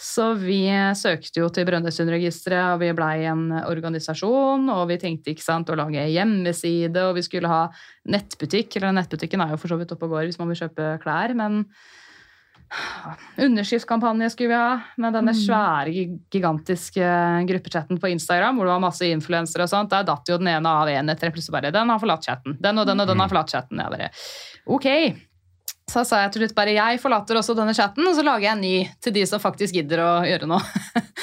[0.00, 0.64] Så vi
[0.96, 4.66] søkte jo til Brønnøysundregisteret, og vi blei en organisasjon.
[4.72, 7.62] Og vi tenkte ikke sant, å lage hjemmeside, og vi skulle ha
[8.10, 8.80] nettbutikk.
[8.80, 11.36] Eller nettbutikken er jo for så vidt oppe og går hvis man vil kjøpe klær,
[11.36, 11.66] men
[13.40, 15.92] Underskriftskampanje skulle vi ha, med denne svære,
[16.30, 17.06] gigantiske
[17.48, 19.90] gruppechatten på Instagram, hvor det var masse influensere og sånt.
[19.90, 22.56] Der datt jo den ene av en etter plutselig bare Den har forlatt chatten.
[22.60, 23.80] Den og den og den har forlatt chatten.
[23.82, 24.10] Jeg bare
[24.70, 24.86] Ok.
[25.90, 28.52] Så sa jeg til slutt bare jeg forlater også denne chatten, og så lager jeg
[28.54, 30.60] en ny til de som faktisk gidder å gjøre noe.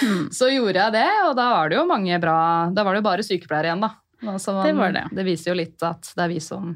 [0.04, 0.26] Mm.
[0.38, 2.36] Så gjorde jeg det, og da var det jo mange bra
[2.76, 3.94] Da var det jo bare sykepleiere igjen, da.
[4.28, 5.06] Altså, man- Det var det.
[5.16, 6.74] det viser jo litt at det er vi som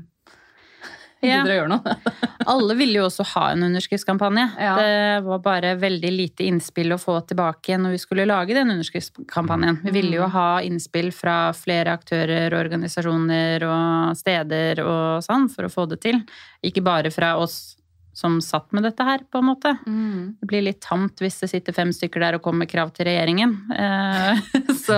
[1.21, 1.41] Ja.
[1.41, 1.95] gidder å gjøre noe.
[2.51, 4.45] Alle ville jo også ha en underskriftskampanje.
[4.59, 4.75] Ja.
[4.81, 9.81] Det var bare veldig lite innspill å få tilbake når vi skulle lage den underskriftskampanjen.
[9.85, 15.73] Vi ville jo ha innspill fra flere aktører, organisasjoner og steder og sånn for å
[15.73, 16.23] få det til.
[16.65, 17.77] Ikke bare fra oss
[18.13, 19.71] som satt med dette her, på en måte.
[19.85, 23.07] Det blir litt tamt hvis det sitter fem stykker der og kommer med krav til
[23.07, 23.53] regjeringen.
[23.71, 24.41] Eh,
[24.85, 24.97] Så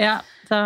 [0.00, 0.14] ja,
[0.48, 0.60] da,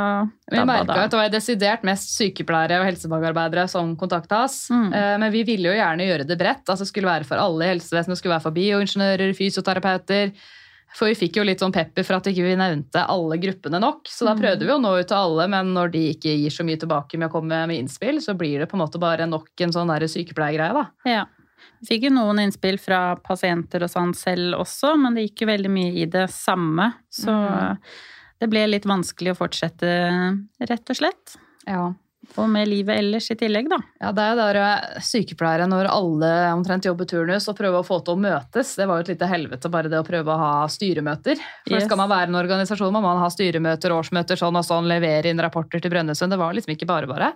[0.53, 4.69] Vi merka at det var desidert mest sykepleiere og helsefagarbeidere som kontakta oss.
[4.71, 4.89] Mm.
[4.95, 6.63] Eh, Men vi ville jo gjerne gjøre det bredt.
[6.69, 8.19] altså Det skulle være for alle i helsevesenet.
[8.21, 10.33] Skulle være for bioingeniører, fysioterapeuter.
[10.93, 14.05] For vi fikk jo litt sånn pepper for at ikke vi nevnte alle gruppene nok.
[14.13, 14.41] Så da Mm.
[14.43, 17.17] prøvde vi å nå ut til alle, men når de ikke gir så mye tilbake
[17.19, 19.89] med å komme med innspill, så blir det på en måte bare nok en sånn
[19.89, 20.85] sykepleiergreie, da.
[21.09, 21.25] Ja.
[21.83, 25.51] Vi fikk jo noen innspill fra pasienter og sånn selv også, men det gikk jo
[25.51, 26.93] veldig mye i det samme.
[27.11, 27.81] Så mm.
[28.43, 29.91] det ble litt vanskelig å fortsette,
[30.63, 31.37] rett og slett.
[31.67, 31.91] Ja.
[32.39, 33.81] Og med livet ellers i tillegg, da.
[34.01, 37.87] Ja, det er jo der eh, sykepleiere når alle omtrent jobber turnus og prøver å
[37.87, 38.77] få til å møtes.
[38.79, 41.43] Det var jo et lite helvete bare det å prøve å ha styremøter.
[41.67, 41.89] For Yes.
[41.89, 45.43] skal man være en organisasjon, må man ha styremøter, årsmøter, sånn og sånn, levere inn
[45.43, 46.33] rapporter til Brønnøysund.
[46.33, 47.33] Det var liksom ikke bare bare.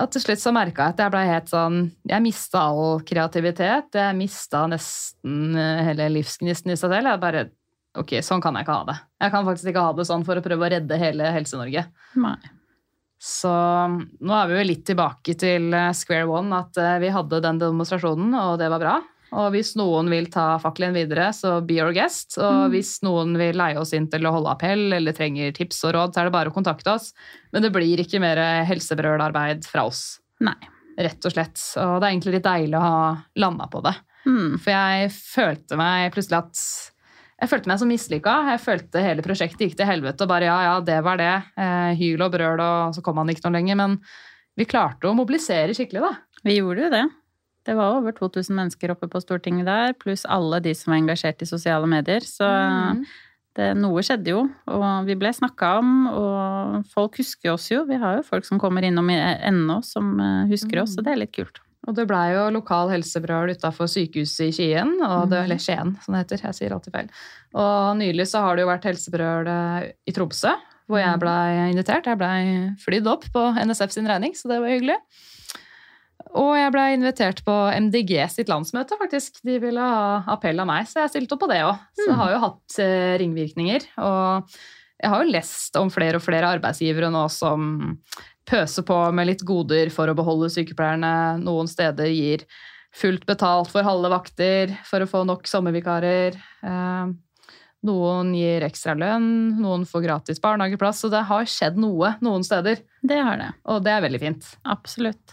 [0.00, 3.96] Og til slutt så merka jeg at jeg ble helt sånn Jeg mista all kreativitet.
[3.96, 7.10] Jeg mista nesten eh, hele livsgnisten i seg selv.
[7.12, 7.48] Jeg bare
[7.98, 8.96] Ok, sånn kan jeg ikke ha det.
[9.18, 11.82] Jeg kan faktisk ikke ha det sånn for å prøve å redde hele Helse-Norge.
[12.22, 12.36] Nei.
[13.20, 17.42] Så nå er vi jo litt tilbake til eh, square one, at eh, vi hadde
[17.42, 18.94] den demonstrasjonen, og det var bra.
[19.30, 22.34] Og hvis noen vil ta fakkelen videre, så be your guest.
[22.42, 25.94] Og hvis noen vil leie oss inn til å holde appell eller trenger tips og
[25.96, 27.12] råd, så er det bare å kontakte oss.
[27.54, 30.56] Men det blir ikke mer helsebrølarbeid fra oss, Nei.
[30.98, 31.62] rett og slett.
[31.78, 33.02] Og det er egentlig litt deilig å ha
[33.44, 33.94] landa på det.
[34.26, 34.56] Mm.
[34.58, 36.64] For jeg følte meg plutselig at
[37.40, 38.32] jeg følte meg så mislykka.
[38.52, 40.26] Jeg følte hele prosjektet gikk til helvete.
[40.26, 41.32] og bare ja, ja, det var det.
[41.56, 43.78] Eh, hyl og brøl, og så kom han ikke noe lenger.
[43.80, 43.96] Men
[44.60, 46.42] vi klarte å mobilisere skikkelig, da.
[46.44, 47.06] Vi gjorde jo det.
[47.66, 51.42] Det var over 2000 mennesker oppe på Stortinget der, pluss alle de som var engasjert
[51.44, 52.20] i sosiale medier.
[52.24, 53.04] Så Mm.
[53.56, 57.84] det, noe skjedde jo, og vi ble snakka om, og folk husker oss jo.
[57.84, 61.12] Vi har jo folk som kommer innom i- ennå som eh, husker oss, så det
[61.12, 61.60] er litt kult.
[61.88, 66.14] Og det blei jo lokal helsebrøl utafor sykehuset i Skien, og det, eller Skien, som
[66.14, 66.42] det heter.
[66.44, 67.08] Jeg sier alltid feil.
[67.54, 70.52] Og nylig så har det jo vært helsebrøl eh, i Tromsø,
[70.88, 72.04] hvor jeg blei invitert.
[72.06, 74.96] Jeg blei flydd opp på NSF sin regning, så det var hyggelig.
[76.38, 79.40] Og jeg blei invitert på MDG sitt landsmøte, faktisk.
[79.46, 81.80] De ville ha appell av meg, så jeg stilte opp på det òg.
[81.98, 83.86] Så jeg har jo hatt eh, ringvirkninger.
[84.06, 84.52] Og
[85.00, 87.70] jeg har jo lest om flere og flere arbeidsgivere nå som
[88.50, 91.40] pøser på med litt goder for å beholde sykepleierne.
[91.42, 92.44] Noen steder gir
[92.94, 96.38] fullt betalt for halve vakter for å få nok sommervikarer.
[96.62, 97.10] Eh,
[97.80, 100.98] Noen gir ekstra lønn, noen får gratis barnehageplass.
[101.00, 103.46] Så det har skjedd noe noen steder, Det har det.
[103.64, 104.48] og det er veldig fint.
[104.68, 105.32] Absolutt.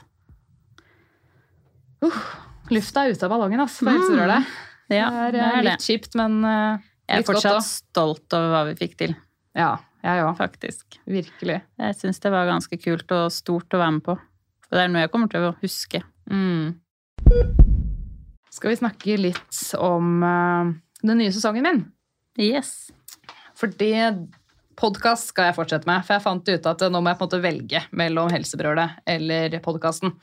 [2.73, 4.55] Lufta er ute av ballongen, ass, for helsebrølet.
[4.91, 5.63] Ja, det er, det eh, det.
[5.67, 9.15] litt kjipt, men uh, Jeg er fortsatt godt stolt over hva vi fikk til,
[9.57, 10.33] Ja, jeg òg.
[10.39, 10.99] faktisk.
[11.09, 11.61] Virkelig.
[11.79, 14.17] Jeg syns det var ganske kult og stort å være med på.
[14.67, 16.03] Og det er noe jeg kommer til å huske.
[16.31, 16.75] Mm.
[18.51, 21.85] Skal vi snakke litt om uh, den nye sesongen min?
[22.39, 22.91] Yes.
[23.57, 23.91] Fordi
[24.77, 26.03] podkast skal jeg fortsette med.
[26.05, 29.57] For jeg fant ut at nå må jeg på en måte velge mellom Helsebrølet eller
[29.65, 30.13] podkasten.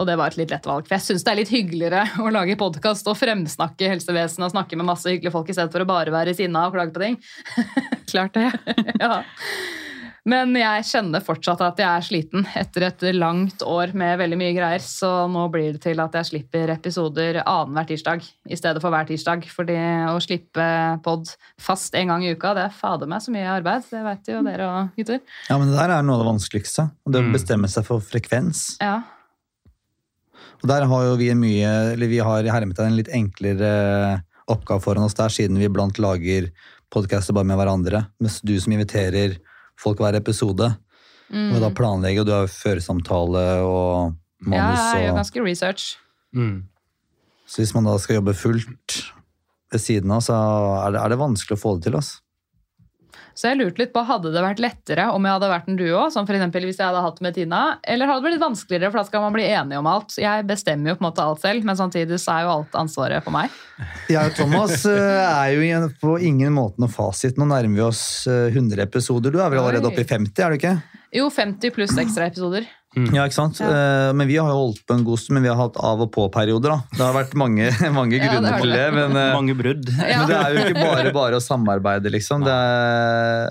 [0.00, 0.86] Og det var et litt lett valg.
[0.88, 4.78] For jeg syns det er litt hyggeligere å lage podkast og fremsnakke helsevesenet og snakke
[4.80, 7.18] med masse hyggelige folk i stedet for å bare være sinna og klage på ting.
[8.12, 8.48] Klart det.
[9.04, 9.18] ja.
[10.24, 14.52] Men jeg kjenner fortsatt at jeg er sliten etter et langt år med veldig mye
[14.54, 14.80] greier.
[14.80, 19.08] Så nå blir det til at jeg slipper episoder annenhver tirsdag i stedet for hver
[19.08, 19.42] tirsdag.
[19.50, 19.74] Fordi
[20.12, 20.66] å slippe
[21.02, 23.88] pod fast en gang i uka, det er fader meg så mye arbeid.
[23.90, 25.18] Det vet jo dere og gutter.
[25.50, 26.86] Ja, men det der er noe av det vanskeligste.
[27.02, 27.34] Det å Mm.
[27.34, 28.78] bestemme seg for frekvens.
[28.80, 29.00] Ja.
[30.62, 33.72] Og der har jo vi en mye, eller vi har i hermetegn en litt enklere
[34.50, 36.48] oppgave foran oss der, siden vi iblant lager
[36.92, 38.04] podcaster bare med hverandre.
[38.22, 39.38] Mens du som inviterer
[39.80, 40.74] folk hver episode,
[41.32, 41.54] Mm.
[41.54, 44.12] og da planlegger, og du har føresamtale og
[44.52, 45.84] ja, jeg gjør ganske research.
[46.36, 46.64] Mm.
[47.48, 48.98] så hvis man da skal jobbe fullt
[49.72, 50.36] ved siden av, så
[50.86, 51.96] er det, er det vanskelig å få det til.
[51.96, 52.20] Altså.
[53.38, 56.02] Så jeg lurte litt på, hadde det vært lettere om jeg hadde vært en duo,
[56.12, 59.06] som eksempel hvis jeg hadde hatt med Tina, eller hadde det blitt vanskeligere, for da
[59.08, 60.16] skal man bli enige om alt.
[60.20, 63.24] Jeg bestemmer jo på en måte alt selv, men samtidig så er jo alt ansvaret
[63.24, 63.52] på meg.
[64.12, 67.40] Jeg og Thomas eh, er jo på ingen måte noe fasit.
[67.40, 69.32] Nå nærmer vi oss eh, 100 episoder.
[69.32, 70.76] Du er vel allerede oppe i 50, er du ikke?
[71.12, 72.68] Jo, 50 pluss ekstra episoder.
[72.92, 73.60] Ja, ikke sant?
[73.64, 76.02] Eh, Men vi har jo holdt på en god stund, men vi har hatt av
[76.04, 76.74] og på-perioder.
[76.74, 76.78] da.
[76.92, 78.82] Det har vært mange, mange Ja, det grunner til det.
[78.82, 78.92] det.
[78.98, 79.88] Men, eh, Mange brudd.
[79.88, 80.18] Ja.
[80.20, 82.44] men det er jo ikke bare bare å samarbeide, liksom.
[82.44, 83.48] Det er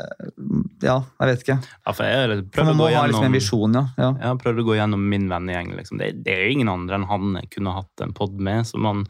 [0.86, 1.58] Ja, jeg vet ikke.
[1.88, 3.84] Ja, for jeg For prøvde man å gå ha liksom en visjon, ja.
[3.98, 4.12] ja.
[4.20, 5.74] Jeg har prøvd å gå gjennom min vennegjeng.
[5.80, 5.98] Liksom.
[6.02, 8.66] Det, det er jo ingen andre enn han jeg kunne hatt en pod med.
[8.70, 9.04] Så man,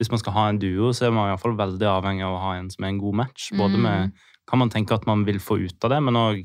[0.00, 2.36] hvis man skal ha en duo, så er man i hvert fall veldig avhengig av
[2.36, 3.50] å ha en som er en god match.
[3.56, 4.12] Både med
[4.48, 6.38] kan man tenke at man vil få ut av det, men òg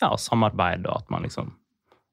[0.00, 1.50] ja, samarbeid og at man liksom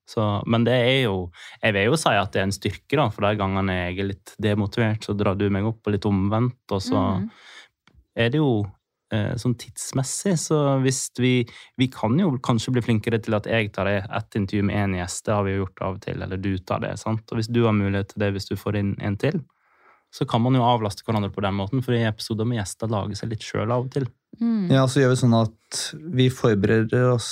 [0.10, 1.30] så, Men det er jo
[1.62, 4.10] Jeg vil jo si at det er en styrke, da, for de gangene jeg er
[4.10, 7.30] litt demotivert, så drar du meg opp, og litt omvendt, og så Mm.
[8.16, 8.66] er det jo
[9.12, 11.46] eh, sånn tidsmessig, så hvis vi
[11.78, 15.26] Vi kan jo kanskje bli flinkere til at jeg tar ett intervju med én gjest,
[15.26, 17.24] det har vi jo gjort av og til, eller du tar det, sant.
[17.32, 19.42] Og hvis du har mulighet til det hvis du får inn en til,
[20.14, 23.16] så kan man jo avlaste hverandre på den måten, for i episoder med gjester lager
[23.16, 24.08] seg litt sjøl av og til.
[24.40, 24.70] Mm.
[24.72, 25.82] Ja, så gjør vi sånn at
[26.16, 27.30] vi forbereder oss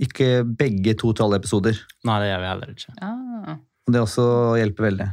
[0.00, 1.78] ikke begge to til alle episoder.
[2.08, 2.94] Nei, det gjør vi heller ikke.
[3.04, 3.56] Ah.
[3.88, 5.08] Det også hjelper veldig.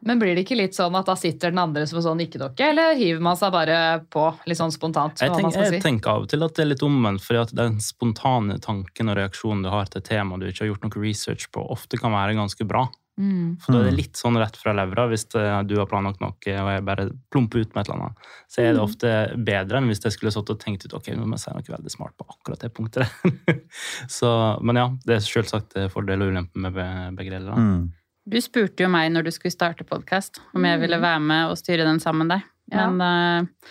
[0.00, 2.68] Men blir det ikke litt sånn at da sitter den andre som en sånn ikke-dokke,
[2.70, 3.78] eller hiver man seg bare
[4.12, 5.18] på litt sånn spontant?
[5.18, 5.80] Jeg, tenk, jeg si?
[5.82, 9.18] tenker av og til at det er litt omvendt, fordi at den spontane tanken og
[9.18, 12.14] reaksjonen du har til et tema du ikke har gjort noe research på, ofte kan
[12.14, 12.86] være ganske bra.
[13.18, 13.56] Mm.
[13.60, 13.98] For da er det Mm.
[13.98, 17.60] litt sånn rett fra levra hvis det, du har planlagt noe og jeg bare plumper
[17.64, 18.28] ut med et eller annet.
[18.48, 19.10] Så er det ofte
[19.44, 21.74] bedre enn hvis jeg skulle satt og tenkt ut ok, nå må jeg si noe
[21.76, 23.10] veldig smart på akkurat det punktet.
[24.08, 24.30] Så,
[24.62, 27.58] men ja, det er selvsagt fordel og ulempe med be- begge deler.
[27.58, 27.92] Mm.
[28.28, 31.56] Du spurte jo meg når du skulle starte podkast, om jeg ville være med og
[31.58, 32.48] styre den sammen med deg.
[32.74, 32.86] Ja.
[32.90, 33.70] Men eh,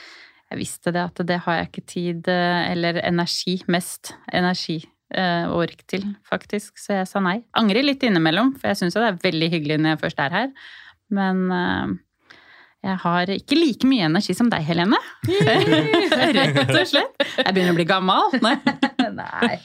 [0.52, 4.90] jeg visste det at det har jeg ikke tid eh, eller energi, mest energi eh,
[5.08, 6.74] og ork til, faktisk.
[6.82, 7.38] Så jeg sa nei.
[7.56, 10.36] Angrer litt innimellom, for jeg syns jo det er veldig hyggelig når jeg først er
[10.36, 10.50] her.
[11.16, 11.94] Men eh,
[12.88, 15.00] jeg har ikke like mye energi som deg, Helene.
[16.38, 17.24] Rett og slett.
[17.40, 18.36] Jeg begynner å bli gammel.
[19.18, 19.56] Nei.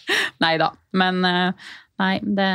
[0.43, 0.55] Nei.
[0.63, 0.71] Da.
[0.97, 1.67] Men eh,
[2.03, 2.49] nei, det,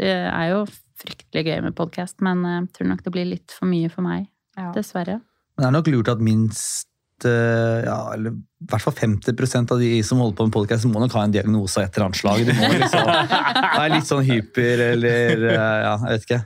[0.00, 0.66] det er jo
[1.00, 4.06] fryktelig gøy med podkast, men eh, jeg tror nok det blir litt for mye for
[4.06, 4.28] meg.
[4.58, 4.70] Ja.
[4.76, 5.20] Dessverre.
[5.56, 9.80] Men det er nok lurt at minst eh, ja, eller i hvert fall 50% av
[9.80, 12.20] de som holder på med podkast, må nok ha en diagnose av et eller annet
[12.20, 12.42] slag.
[12.48, 13.10] De må liksom
[13.78, 16.40] være litt sånn hyper eller eh, ja, jeg vet ikke.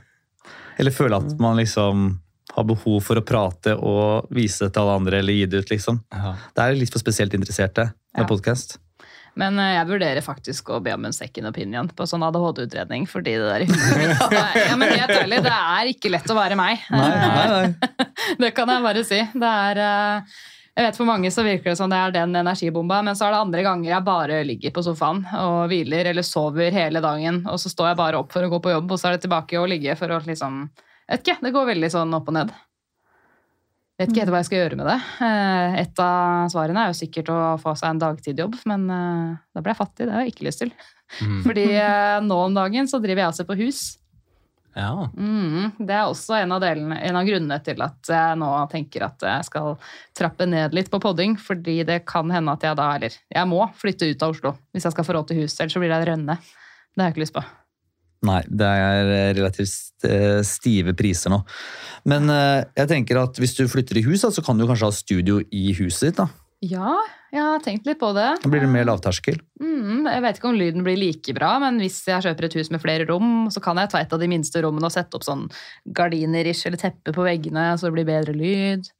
[0.81, 2.05] Eller føle at man liksom
[2.51, 5.69] har behov for å prate og vise det til alle andre eller gi det ut,
[5.71, 6.01] liksom.
[6.11, 6.33] Ja.
[6.55, 8.27] Det er litt for spesielt interesserte med Ja.
[8.27, 8.77] podkast.
[9.39, 13.05] Men eh, jeg vurderer faktisk å be om en second opinion på sånn ADHD-utredning.
[13.07, 13.63] Fordi det der
[14.67, 16.83] ja, men helt ærlig, Det er ikke lett å være meg.
[16.91, 18.07] Nei, nei, nei.
[18.43, 19.21] Det kan jeg bare si.
[19.31, 20.35] Det er eh,
[20.81, 23.35] jeg vet For mange så virker det som det er den energibomba, men så er
[23.35, 27.61] det andre ganger jeg bare ligger på sofaen og hviler eller sover hele dagen, og
[27.61, 29.61] så står jeg bare opp for å gå på jobb, og så er det tilbake
[29.61, 30.65] og ligge for å liksom
[31.11, 32.51] Vet ikke, det går veldig sånn opp og ned.
[33.99, 34.97] Vet ikke helt hva jeg skal gjøre med det.
[35.27, 39.61] Eh, Et av svarene er jo sikkert å få seg en dagtidjobb, men eh, da
[39.63, 40.07] blir jeg fattig.
[40.07, 40.71] Det har jeg ikke lyst til.
[41.19, 41.41] Mm.
[41.45, 43.81] Fordi eh, nå om dagen så driver jeg og ser på hus.
[44.75, 45.09] Ja.
[45.17, 49.05] Mm, det er også en av, delene, en av grunnene til at jeg nå tenker
[49.07, 49.73] at jeg skal
[50.17, 51.37] trappe ned litt på podding.
[51.39, 54.87] Fordi det kan hende at jeg da, eller jeg må flytte ut av Oslo hvis
[54.87, 55.57] jeg skal få råd til hus.
[55.59, 56.37] Ellers så blir det rønne.
[56.91, 57.43] Det har jeg ikke lyst på.
[58.27, 61.41] Nei, det er eh, relativt eh, stive priser nå.
[62.09, 64.93] Men eh, jeg tenker at hvis du flytter i hus, så kan du kanskje ha
[64.93, 66.21] studio i huset ditt.
[66.21, 66.27] da.
[66.61, 66.93] Ja,
[67.31, 68.27] jeg har tenkt litt på det.
[68.43, 69.37] Da blir det mer lavterskel.
[69.61, 72.71] Mm, jeg vet ikke om lyden blir like bra, men hvis jeg kjøper et hus
[72.73, 75.23] med flere rom, så kan jeg ta et av de minste rommene og sette opp
[75.23, 75.45] sånn
[75.95, 78.91] gardiner-ish eller teppe på veggene, så det blir bedre lyd.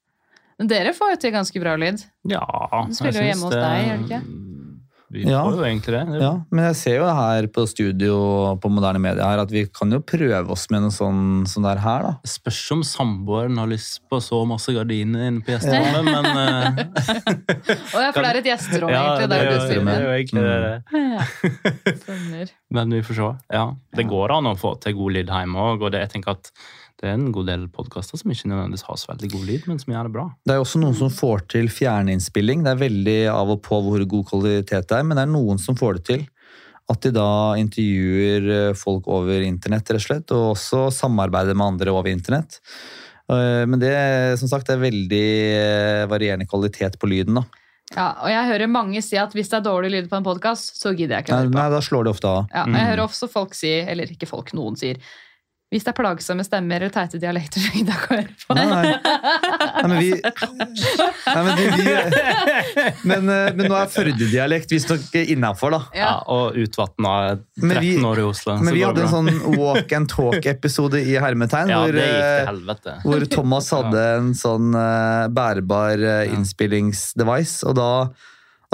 [0.62, 2.06] Men dere får jo til ganske bra lyd.
[2.30, 2.46] ja
[2.88, 4.51] Du spiller jo hjemme hos deg, gjør du ikke?
[5.12, 5.42] Vi Ja.
[5.44, 6.02] får jo egentlig det.
[6.14, 8.14] det Ja, men jeg ser jo her på studio
[8.64, 11.82] på Moderne Media her at vi kan jo prøve oss med noe sånn, sånn der
[11.84, 12.12] her, da.
[12.24, 16.86] Det spørs om samboeren har lyst på så masse gardiner inne på gjesterommet, men eh,
[17.96, 19.30] Å ja, for det er et gjesterom, ja, egentlig.
[19.30, 20.84] det, er jo- det er jo egentlig det.
[20.96, 22.46] Ja.
[22.72, 23.30] Men vi får se.
[23.52, 26.38] Ja, det går an å få til god lyd hjemme òg, og det, jeg tenker
[26.38, 26.52] at
[27.02, 29.80] det er en god del podkaster som ikke nødvendigvis har så veldig god lyd, men
[29.82, 30.26] som gjør det bra.
[30.46, 32.62] Det er også noen som får til fjerninnspilling.
[32.66, 35.58] Det er veldig av og på hvor god kvalitet det er, men det er noen
[35.62, 36.28] som får det til.
[36.92, 37.26] At de da
[37.62, 42.60] intervjuer eh, folk over internett, rett og slett, og også samarbeider med andre over internett.
[43.32, 43.96] Eh, Men det
[44.42, 47.40] som sagt, det er veldig eh, varierende kvalitet på lyden.
[47.42, 47.46] da.
[47.96, 50.78] Ja, og jeg hører mange si at hvis det er dårlig lyd på en podkast,
[50.80, 51.58] så gidder jeg ikke å Nei, høre på.
[51.60, 52.46] nei, da slår det ofte av.
[52.54, 55.02] Ja, jeg hører også folk si, eller ikke folk, noen sier
[55.72, 58.56] hvis det er plagsomme stemmer eller teite dialekter, så gidder jeg ikke å høre på.
[58.58, 58.90] Nei, nei.
[59.72, 60.10] nei men vi
[61.32, 61.94] nei, men, vi, vi,
[63.08, 65.80] men, eh, men nå er Førde-dialekt visstnok innafor, da.
[65.96, 67.14] Ja, og utvatna
[67.56, 68.58] 13 vi- 13 år i Oslo.
[68.60, 71.72] Men vi hadde en sånn walk and talk-episode i hermetegn.
[71.72, 76.04] Ja, hvor, eh, hvor Thomas hadde en sånn eh, bærbar
[76.36, 77.90] innspillingsdevice, og da,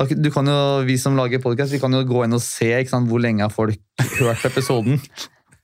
[0.01, 2.73] da Du kan jo, vi som lager podkast, vi kan jo gå inn og se
[2.81, 3.77] ikke sant, hvor lenge har folk
[4.17, 4.97] hørt episoden.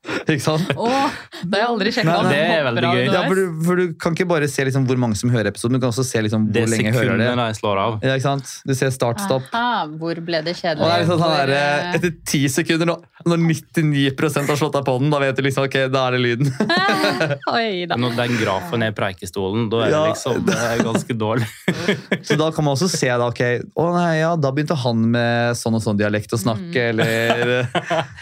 [0.27, 0.67] Ikke sant?
[0.75, 2.15] Åh, det har jeg aldri sjekka.
[2.27, 3.03] Det er veldig gøy.
[3.07, 5.77] Ja, for, du, for du kan ikke bare se liksom hvor mange som hører episoden,
[5.77, 7.27] du kan også se liksom Det hvor lenge hører det.
[7.29, 7.97] Jeg slår av.
[8.03, 8.51] Ja, ikke sant?
[8.67, 9.47] Du ser start-stopp.
[9.55, 10.83] Aha, hvor ble det Og kjedelig?
[10.83, 14.85] det er liksom sånn Hvor, der, eh, Etter ti sekunder, når 99% har slått av
[14.87, 16.51] på den, da vet du liksom ok, da er det lyden.
[17.55, 17.99] Oi da.
[17.99, 21.47] Når den grafen er i preikestolen, da er det liksom det er ganske dårlig.
[22.27, 23.43] Så da kan man også se da, ok,
[23.79, 27.69] å nei, ja, da begynte han med sånn og sånn dialekt å snakke, eller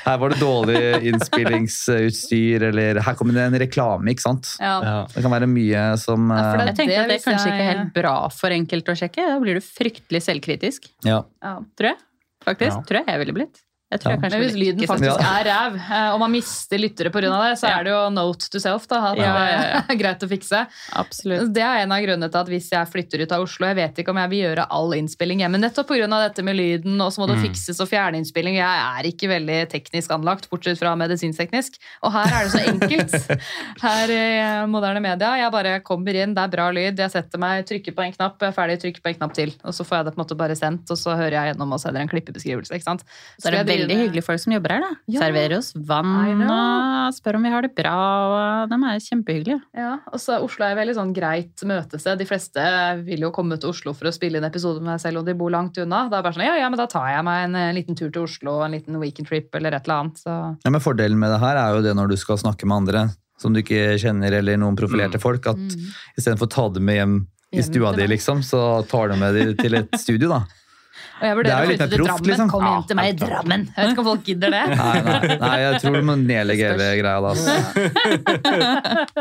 [0.05, 0.81] her var det dårlig
[1.71, 4.55] innspillingsutstyr, eller her kommer det en reklame, ikke sant?
[4.59, 5.05] Ja.
[5.13, 7.65] Det kan være mye som Ja, eh, Jeg tenker at det er kanskje jeg- ikke
[7.69, 9.27] er helt bra for enkelte å sjekke.
[9.27, 10.89] Da blir du fryktelig selvkritisk.
[11.03, 11.23] ja.
[11.41, 11.59] Ja.
[11.77, 11.97] Tror jeg.
[12.45, 12.71] Faktisk.
[12.77, 12.81] Ja.
[12.81, 13.61] Tror jeg jeg ville blitt.
[13.91, 14.15] Jeg tror Ja.
[14.15, 17.21] jeg kanskje Men hvis lyden ikke faktisk er ræv, eh, og man mister lyttere pga.
[17.27, 18.87] det, så er det jo note to self.
[18.87, 19.17] da, at.
[19.17, 19.25] Det
[19.91, 20.61] er greit å fikse.
[20.95, 21.51] Absolutt.
[21.53, 23.99] Det er en av grunnene til at hvis jeg flytter ut av Oslo Jeg vet
[23.99, 26.07] ikke om jeg vil gjøre all innspilling hjemme, nettopp pga.
[26.07, 27.43] dette med lyden, og så må det Mm.
[27.49, 28.55] fikses og fjerne-innspilling.
[28.55, 31.77] Jeg er ikke veldig teknisk anlagt, bortsett fra medisinteknisk.
[32.03, 33.39] Og her er det så enkelt.
[33.81, 35.35] Her i eh, moderne media.
[35.35, 38.37] Jeg bare kommer inn, det er bra lyd, jeg setter meg, trykker på en knapp,
[38.39, 39.53] jeg er ferdig, trykker på en knapp til.
[39.65, 41.73] Og så får jeg det på en måte bare sendt, og så hører jeg gjennom
[41.73, 42.71] og sender en klippebeskrivelse.
[42.71, 43.03] ikke sant?
[43.41, 44.83] Så er det veldig hyggelige folk som jobber her.
[44.85, 44.91] da.
[45.11, 45.21] Ja.
[45.25, 47.93] Serverer oss vann og spør om vi har det bra.
[47.93, 49.59] og De er kjempehyggelige.
[49.77, 52.21] Ja, og så Oslo er veldig sånn greit møtested.
[52.21, 52.65] De fleste
[53.07, 55.35] vil jo komme til Oslo for å spille inn episode med meg selv om de
[55.37, 56.05] bor langt unna.
[56.11, 57.97] Da er det bare sånn, ja, ja, men da tar jeg meg en eh, liten
[57.97, 60.21] tur til Oslo, en liten weekend trip eller et eller annet.
[60.23, 60.37] Så.
[60.65, 63.09] Ja, men Fordelen med det her er jo det når du skal snakke med andre
[63.41, 65.61] som du ikke kjenner, eller noen profilerte folk, at
[66.19, 67.15] istedenfor å ta dem med hjem
[67.51, 70.43] i stua di, liksom, så tar du med dem til et studio, da.
[71.21, 72.29] Og jeg Det er vurderer å flytte til Drammen.
[72.31, 72.47] liksom.
[72.49, 73.65] Kom hjem til meg i Drammen.
[73.69, 74.61] Jeg vet ikke om folk gidder det.
[74.71, 77.29] Nei, nei, nei jeg tror du må nedlegge hele greia da.
[77.29, 77.51] altså.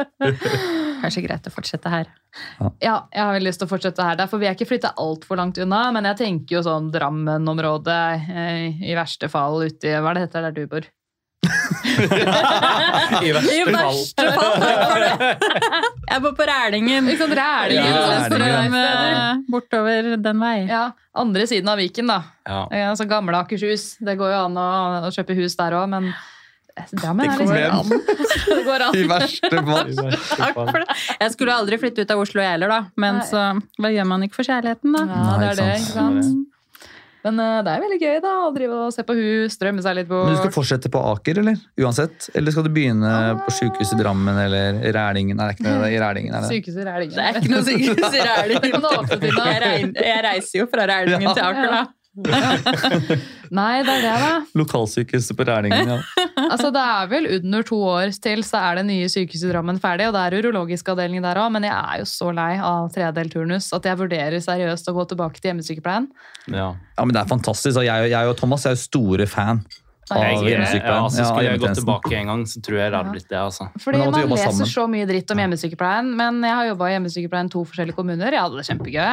[1.02, 2.08] Kanskje greit å fortsette her.
[2.80, 4.16] Ja, jeg har veldig lyst til å fortsette her.
[4.20, 8.00] Derfor vil jeg ikke flytte altfor langt unna, men jeg tenker jo sånn Drammen-området,
[8.32, 10.88] eh, i verste fall uti Hva er det heter der du bor?
[13.20, 14.64] I verste fall.
[16.10, 17.08] Jeg bor på Rælingen.
[17.10, 18.76] Ikke sant, Rælingen, Ja, sånn strøm,
[19.50, 20.56] Bortover den vei.
[20.68, 20.82] Ja,
[21.24, 22.18] andre siden av Viken, da.
[22.48, 22.64] Ja.
[22.90, 23.94] Altså gamle Akershus.
[24.00, 24.66] Det går jo an å,
[25.08, 26.12] å kjøpe hus der òg, men
[26.96, 28.84] Drammen Det er går liksom an.
[28.86, 28.94] an.
[28.96, 29.90] I verste fall.
[30.40, 30.94] Takk for det.
[31.20, 32.80] Jeg skulle aldri flytte ut av Oslo, jeg heller, da.
[33.00, 33.26] Men Nei.
[33.28, 33.42] så
[33.82, 35.02] hva gjør man ikke for kjærligheten, da?
[35.10, 36.46] Ja, det er det, ikke sant.
[37.24, 39.98] Men eh, det er veldig gøy da, å drive og se på hus, drømme seg
[39.98, 40.24] litt bort.
[40.30, 41.58] Men du skal fortsette på Aker, eller?
[41.84, 42.30] Uansett?
[42.38, 43.10] Eller skal du begynne
[43.44, 45.36] på sykehuset i Drammen eller Rælingen?
[45.36, 46.52] Nei, det er ikke noe i Rælingen, er det?
[46.54, 47.16] Sykehuset i Rælingen.
[47.16, 48.26] Det er ikke noe sykehus i
[49.64, 49.96] Rælingen.
[50.00, 51.34] jeg reiser jo fra Rælingen Ja.
[51.36, 51.82] til Aker, da.
[53.54, 54.30] Nei, det er det, da.
[54.58, 55.98] Lokalsykehuset på Rælingen, ja.
[56.50, 59.78] Altså, Det er vel under to år til så er det nye sykehuset i Drammen
[59.82, 60.08] ferdig.
[60.10, 63.34] Og det er urologisk avdeling der òg, men jeg er jo så lei av tredelt
[63.36, 66.08] turnus at jeg vurderer seriøst å gå tilbake til hjemmesykepleien.
[66.50, 66.72] Ja.
[66.96, 67.78] Ja, men det er fantastisk.
[67.78, 69.62] Og jeg, jeg og Thomas er jo store fan
[70.10, 72.98] av Jeg, ja, altså, skulle Ja, jeg gått tilbake en gang, så tror jeg det
[72.98, 73.38] hadde blitt det.
[73.38, 73.68] altså.
[73.78, 74.72] Fordi man leser sammen.
[74.74, 78.34] så mye dritt om hjemmesykepleien, men jeg har jobba i hjemmesykepleien to forskjellige kommuner.
[78.34, 79.06] Jeg hadde det kjempegøy.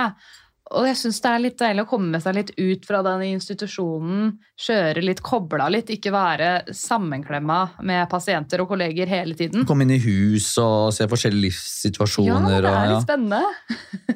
[0.75, 3.21] Og jeg syns det er litt deilig å komme med seg litt ut fra den
[3.29, 4.33] institusjonen.
[4.59, 9.63] Kjøre litt, kobla litt, ikke være sammenklemma med pasienter og kolleger hele tiden.
[9.69, 12.59] Komme inn i hus og se forskjellige livssituasjoner.
[12.59, 13.43] Ja, det er litt spennende.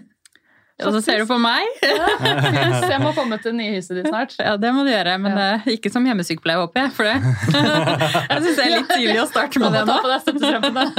[0.82, 1.62] Og så ser du på meg.
[1.86, 2.08] Ja,
[2.90, 4.32] jeg må komme til det nye huset ditt snart.
[4.42, 5.44] Ja, det må du gjøre, men Ja.
[5.60, 6.90] eh, ikke som hjemmesykepleier, håper jeg.
[6.98, 7.18] For det.
[8.32, 9.94] jeg syns det er litt tidlig å starte med det nå.
[9.94, 10.90] Ta på deg.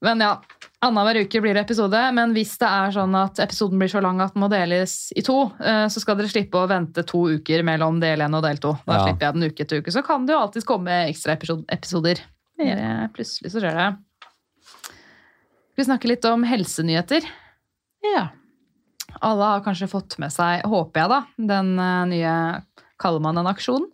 [0.00, 0.32] Men ja,
[0.82, 2.00] annenhver uke blir det episode.
[2.16, 5.22] Men hvis det er sånn at episoden blir så lang at den må deles i
[5.26, 8.56] to, eh, så skal dere slippe å vente to uker mellom del én og del
[8.62, 8.72] to.
[8.86, 9.04] Da Ja.
[9.06, 9.92] slipper jeg den uke etter uke.
[9.92, 12.20] Så kan det jo alltids komme ekstra episo- episoder.
[12.58, 13.98] Eh, Plutselig så skjer det.
[15.72, 17.24] Skal vi snakke litt om helsenyheter?
[18.04, 18.28] Ja.
[19.22, 22.62] Alle har kanskje fått med seg, håper jeg da, den eh, nye
[23.00, 23.86] Kaller man en aksjon?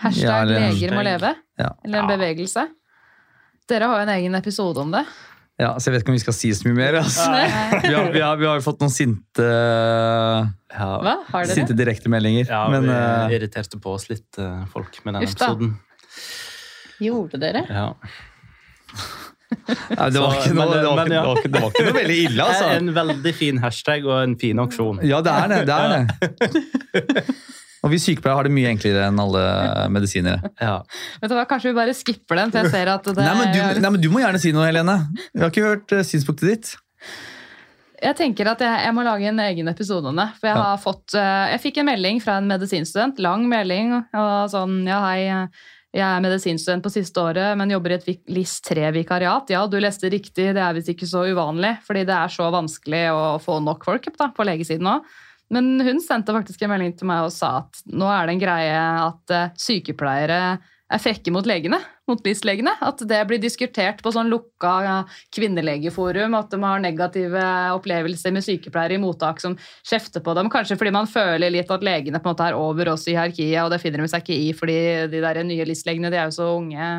[0.00, 1.36] Hashtag Ja, 'leger leger må leve.
[1.56, 1.68] Ja.
[1.84, 2.16] Eller en Ja.
[2.16, 2.68] bevegelse.
[3.68, 5.06] Dere har jo en egen episode om det.
[5.54, 6.96] Ja, så jeg vet ikke om vi skal si så mye mer.
[6.98, 7.28] Altså.
[7.84, 11.14] Vi, har, vi, har, vi har fått noen sinte, Ja, Hva?
[11.28, 11.54] Har dere?
[11.54, 12.50] sinte direktemeldinger.
[12.50, 15.76] ja men vi uh, irriterte på oss litt, uh, folk, med den episoden.
[17.04, 17.62] Gjorde dere?
[17.70, 17.86] Ja.
[19.94, 22.72] nei, det var ikke noe veldig ille, altså.
[22.74, 25.04] En veldig fin hashtag og en fin aksjon.
[25.06, 25.60] Ja, det er det.
[25.70, 25.88] det, er
[26.98, 27.26] det.
[27.84, 29.44] Og vi sykepleiere har det mye enklere enn alle
[29.92, 30.50] medisinere.
[30.64, 30.78] Ja.
[31.20, 33.52] Vet du hva, Kanskje vi bare skipper den, for jeg ser at det Nei men,
[33.52, 34.96] du, nei, men du må gjerne si noe, Helene.
[35.34, 36.72] Vi har ikke hørt uh, synspunktet ditt.
[38.04, 40.26] Jeg tenker at jeg, jeg må lage en egen episode om det.
[40.40, 40.64] For jeg Ja.
[40.72, 44.98] har fått eh, Jeg fikk en melding fra en medisinstudent, lang melding, og sånn Ja,
[45.06, 45.20] hei,
[45.94, 49.52] jeg er medisinstudent på siste året, men jobber i et vik- LIS3-vikariat.
[49.54, 53.04] Ja, du leste riktig, det er visst ikke så uvanlig, fordi det er så vanskelig
[53.14, 54.96] å få nok folk da, på legesiden nå.
[55.52, 58.44] Men hun sendte faktisk en melding til meg og sa at nå er det en
[58.44, 58.78] greie
[59.08, 60.38] at eh, sykepleiere
[60.94, 61.78] er frekke mot legene,
[62.08, 62.74] mot LIS-legene.
[62.84, 68.46] At det blir diskutert på sånn lukka eh, kvinnelegeforum, at de har negative opplevelser med
[68.46, 70.50] sykepleiere i mottak som kjefter på dem.
[70.52, 73.60] Kanskje fordi man føler litt at legene på en måte er over oss i hierarkiet,
[73.64, 74.78] og det finner de seg ikke i fordi
[75.12, 76.94] de der nye LIS-legene de er jo så unge.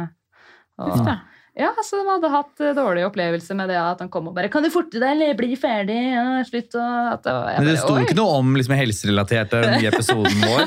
[0.82, 1.34] Og, Uff.
[1.56, 4.50] Ja, så de hadde hatt dårlig dårlige opplevelser med det at han kom og bare
[4.52, 7.78] 'Kan du forte deg, eller bli ferdig?' Ja, slutt og at det var, Men det
[7.80, 10.66] sto ikke noe om liksom, helserelaterte i episoden vår.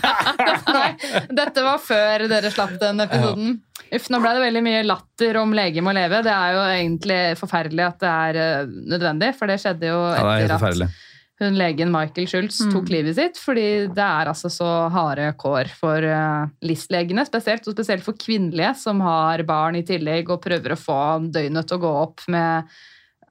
[0.76, 0.90] Nei,
[1.30, 3.60] dette var før dere slapp den episoden.
[3.90, 6.22] Uff, nå ble det veldig mye latter om lege må leve.
[6.22, 10.20] Det er jo egentlig forferdelig at det er eh, nødvendig, for det skjedde jo etter
[10.20, 10.90] Ja, det er helt at forferdelig.
[11.40, 12.72] Hun legen Michael Schultz Mm.
[12.74, 17.74] tok livet sitt, fordi det er altså så harde kår for uh, LIS-legene spesielt, og
[17.74, 21.00] spesielt for kvinnelige som har barn i tillegg og prøver å få
[21.32, 22.70] døgnet til å gå opp med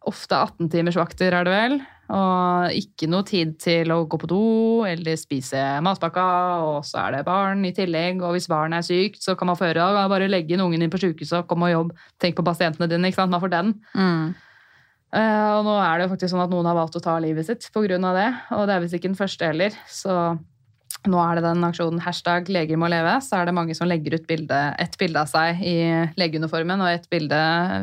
[0.10, 1.74] ofte 18 timers vakter, er det vel,
[2.10, 4.44] og ikke noe tid til å gå på do
[4.88, 6.26] eller spise matpakka,
[6.66, 9.60] og så er det barn i tillegg, og hvis barnet er sykt, så kan man
[9.60, 12.48] få høre bare legge inn ungen din på sjukehuset og komme og jobb, tenk på
[12.48, 13.76] pasientene dine, ikke sant, man får den.
[13.94, 14.32] Mm.
[15.10, 17.48] Eh, og nå er det jo faktisk sånn at noen har valgt å ta livet
[17.48, 17.98] sitt pga.
[17.98, 18.30] det.
[18.56, 19.76] Og det er visst ikke den første heller.
[19.90, 20.38] Så
[21.08, 23.22] nå er det den aksjonen hashtag 'leger må leve'.
[23.24, 25.78] Så er det mange som legger ut bilde, et bilde av seg i
[26.20, 27.40] legeuniformen og et bilde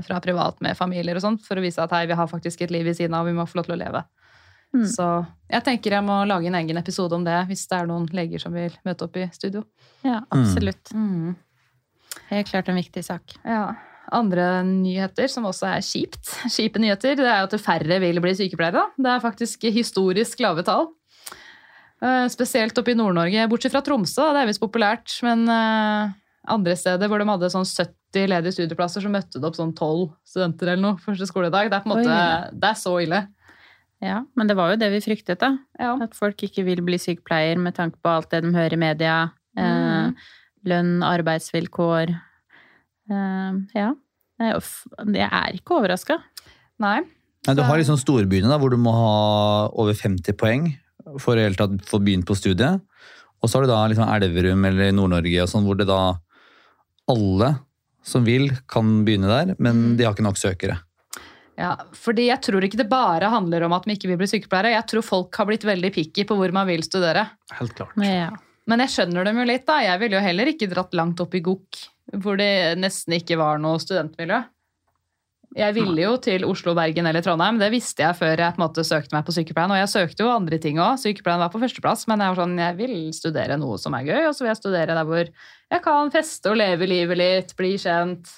[0.07, 2.71] fra privat med familier og sånt, for å vise at hei, vi har faktisk et
[2.71, 4.05] liv ved siden av, og vi må få lov til å leve.
[4.75, 4.85] Mm.
[4.85, 5.07] Så
[5.49, 8.43] jeg tenker jeg må lage en egen episode om det, hvis det er noen leger
[8.43, 9.65] som vil møte opp i studio.
[10.05, 10.93] Ja, absolutt.
[10.93, 11.37] Mm.
[12.29, 13.39] Helt klart en viktig sak.
[13.45, 13.71] Ja.
[14.15, 18.85] Andre nyheter som også er kjipt, kjipe nyheter, det er at færre vil bli sykepleiere.
[18.97, 20.89] Det er faktisk historisk lave tall.
[22.05, 25.17] Eh, Spesielt oppe i Nord-Norge, bortsett fra Tromsø, det er visst populært.
[25.27, 26.13] Men eh,
[26.53, 30.05] andre steder hvor de hadde sånn 70 ledige studieplasser, så møtte det opp sånn 12
[30.29, 31.73] studenter eller noe første skoledag.
[31.73, 32.21] Det er på måte,
[32.55, 33.25] det er så ille.
[34.05, 35.55] Ja, men det var jo det vi fryktet, da.
[35.81, 35.95] Ja.
[36.05, 39.17] At folk ikke vil bli sykepleier med tanke på alt det de hører i media.
[39.57, 39.73] Eh,
[40.07, 40.17] Mm.
[40.67, 42.11] lønn, arbeidsvilkår.
[43.11, 43.93] Eh, ja.
[44.41, 46.19] Jeg er ikke overraska.
[46.83, 47.01] Nei.
[47.47, 50.67] Nei, du har liksom storbyene da, hvor du må ha over 50 poeng
[51.23, 52.83] for å få begynt på studiet.
[53.41, 56.01] Og så har du da liksom Elverum eller Nord-Norge og sånn, hvor det da
[57.09, 57.53] alle
[58.07, 59.97] som vil, kan begynne der, men Mm.
[59.97, 60.79] de har ikke nok søkere.
[61.59, 64.75] Ja, fordi jeg tror ikke det bare handler om at vi ikke vil bli sykepleiere.
[64.77, 67.31] Jeg tror folk har blitt veldig picky på hvor man vil studere.
[67.53, 67.97] Helt klart.
[67.97, 68.31] Ja.
[68.67, 69.79] Men jeg skjønner dem jo litt, da.
[69.81, 71.79] Jeg ville jo heller ikke dratt langt opp i Gok,
[72.15, 74.45] hvor det nesten ikke var noe studentmiljø.
[75.57, 77.57] Jeg ville jo til Oslo, Bergen eller Trondheim.
[77.61, 79.73] Det visste jeg før jeg på en måte søkte meg på sykepleien.
[79.73, 80.99] Og jeg søkte jo andre ting òg.
[81.01, 84.27] Sykepleien var på førsteplass, men jeg var sånn, jeg vil studere noe som er gøy,
[84.27, 87.77] og så vil jeg studere der hvor jeg kan feste og leve livet litt, bli
[87.81, 88.35] kjent.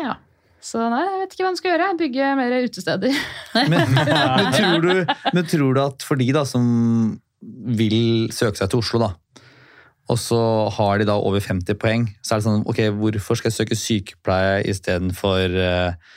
[0.00, 0.16] ja.
[0.58, 1.88] Så nei, jeg vet ikke hva jeg skal gjøre.
[2.00, 3.18] Bygge mer utesteder.
[3.54, 6.64] Men, men, tror du, men tror du at for de da som
[7.78, 9.12] vil søke seg til Oslo, da,
[10.08, 10.40] og så
[10.78, 13.76] har de da over 50 poeng, så er det sånn ok, hvorfor skal jeg søke
[13.76, 16.16] sykepleie istedenfor uh,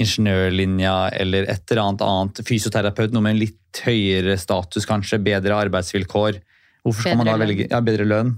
[0.00, 5.56] ingeniørlinja eller et eller annet annet, fysioterapeut, noe med en litt høyere status kanskje, bedre
[5.66, 6.40] arbeidsvilkår.
[6.84, 8.34] Hvorfor skal man da velge ja, bedre lønn?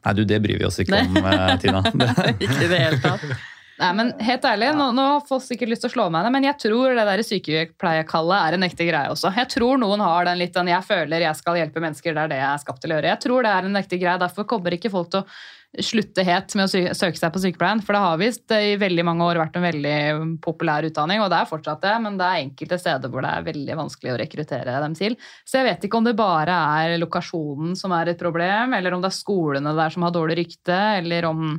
[0.00, 1.82] Nei, du, det bryr vi oss ikke om, eh, Tina.
[2.44, 3.24] Ikke i det hele tatt.
[3.80, 6.46] Nei, men helt ærlig, nå, nå folk sikkert lyst til å slå meg ned, men
[6.50, 9.30] jeg tror det der sykepleiekallet er en ekte greie også.
[9.32, 12.28] Jeg tror noen har den litt den 'jeg føler jeg skal hjelpe mennesker', det er
[12.28, 13.12] det jeg er skapt til å gjøre.
[13.14, 15.26] Jeg tror det er en ekte greie, derfor kommer ikke folk til å
[15.80, 19.24] slutte het med å søke seg på sykepleien, for det har visst i veldig mange
[19.24, 22.78] år vært en veldig populær utdanning, og det er fortsatt det, men det er enkelte
[22.82, 25.16] steder hvor det er veldig vanskelig å rekruttere dem til.
[25.46, 29.00] Så jeg vet ikke om det bare er lokasjonen som er et problem, eller om
[29.00, 31.56] det er skolene der som har dårlig rykte, eller om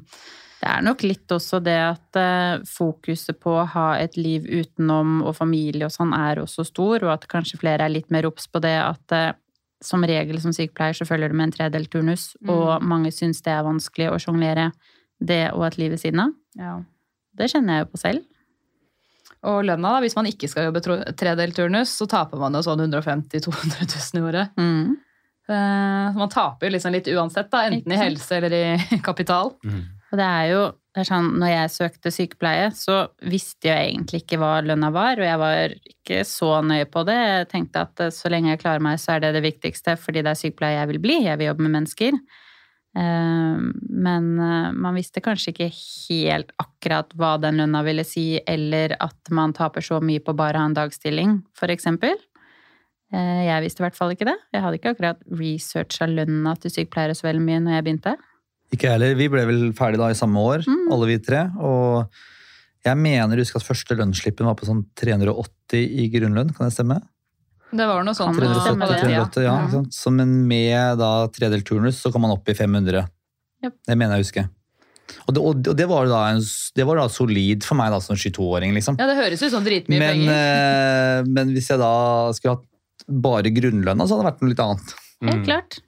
[0.62, 5.24] Det er nok litt også det at eh, fokuset på å ha et liv utenom
[5.26, 8.46] og familie og sånn er også stor, og at kanskje flere er litt mer obs
[8.52, 9.32] på det at eh,
[9.82, 12.52] som regel som sykepleier så følger du med en tredelt turnus, Mm.
[12.54, 14.68] og mange syns det er vanskelig å sjonglere
[15.20, 16.36] det og et liv ved siden av.
[16.58, 16.76] ja.
[17.34, 18.24] Det kjenner jeg jo på selv.
[19.48, 20.82] Og lønna, da, hvis man ikke skal jobbe
[21.18, 24.52] tredelt turnus, så taper man jo sånn 150 000-200 000 i året.
[24.60, 24.98] Mm.
[25.48, 29.54] Eh, så man taper jo liksom litt uansett, da, enten i helse eller i kapital.
[30.12, 32.96] Og det er jo det er sånn, når jeg søkte sykepleie, så
[33.32, 37.16] visste jeg egentlig ikke hva lønna var, og jeg var ikke så nøye på det.
[37.16, 40.20] Jeg tenkte at eh, så lenge jeg klarer meg, så er det det viktigste, fordi
[40.26, 41.16] det er sykepleie jeg vil bli.
[41.30, 42.18] Jeg vil jobbe med mennesker.
[43.00, 48.98] Eh, Men eh, man visste kanskje ikke helt akkurat hva den lønna ville si, eller
[49.00, 52.20] at man taper så mye på bare å ha en dagstilling, for eksempel.
[53.16, 54.36] Eh, Jeg visste i hvert fall ikke det.
[54.52, 58.18] Jeg hadde ikke akkurat researcha lønna til sykepleiere så veldig mye når jeg begynte.
[58.72, 59.16] Ikke jeg heller.
[59.20, 60.86] Vi ble vel ferdig da i samme år, Mm.
[60.96, 61.42] alle vi tre.
[61.60, 62.08] Og
[62.86, 66.74] jeg mener å huske at første lønnsslippen var på sånn 380 i grunnlønn, kan det
[66.76, 67.02] stemme?
[67.72, 68.36] Det var noe sånt.
[68.40, 69.02] Kan det på stemme den det?
[69.04, 69.28] tida.
[69.32, 69.58] 380, ja.
[69.60, 69.68] ja.
[69.76, 69.94] sant?
[69.96, 73.06] Så, men med da tredelt turnus så kom man opp i 500.
[73.64, 73.76] Yep.
[73.88, 74.48] Det mener jeg å huske.
[75.28, 76.42] Og det, og det var da, en,
[76.76, 78.96] det var da solid for meg da som 22-åring, liksom.
[79.00, 80.32] Ja, det høres ut som dritmye Men, penger.
[80.32, 81.92] eh, men hvis jeg da
[82.36, 84.94] skulle hatt bare grunnlønna, så hadde det vært noe litt annet.
[85.28, 85.80] Helt klart.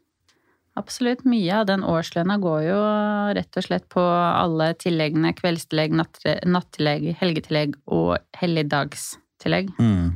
[0.79, 1.21] Absolutt.
[1.29, 2.81] Mye av den årslønna går jo
[3.37, 5.35] rett og slett på alle tilleggene.
[5.37, 9.69] Kveldstillegg, nattillegg, helgetillegg og helligdagstillegg.
[9.77, 10.13] Mm.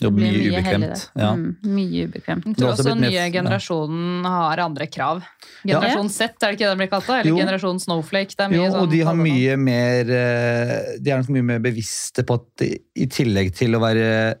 [0.00, 1.02] Det Det blir mye, mye ubekvemt.
[1.12, 1.30] Ja.
[1.36, 2.46] Mm, mye ubekvemt.
[2.48, 3.32] Jeg tror også den nye nye ja.
[3.34, 5.20] generasjonen har andre krav.
[5.60, 7.06] Generasjon Z, er det ikke det den blir kalt?
[7.10, 7.18] da?
[7.20, 7.40] Eller Jo.
[7.42, 8.32] generasjon Snowflake?
[8.32, 11.48] Det er mye Jo, sånn og de har mye mer eh, De er nok mye
[11.52, 14.40] mer bevisste på at i tillegg til å være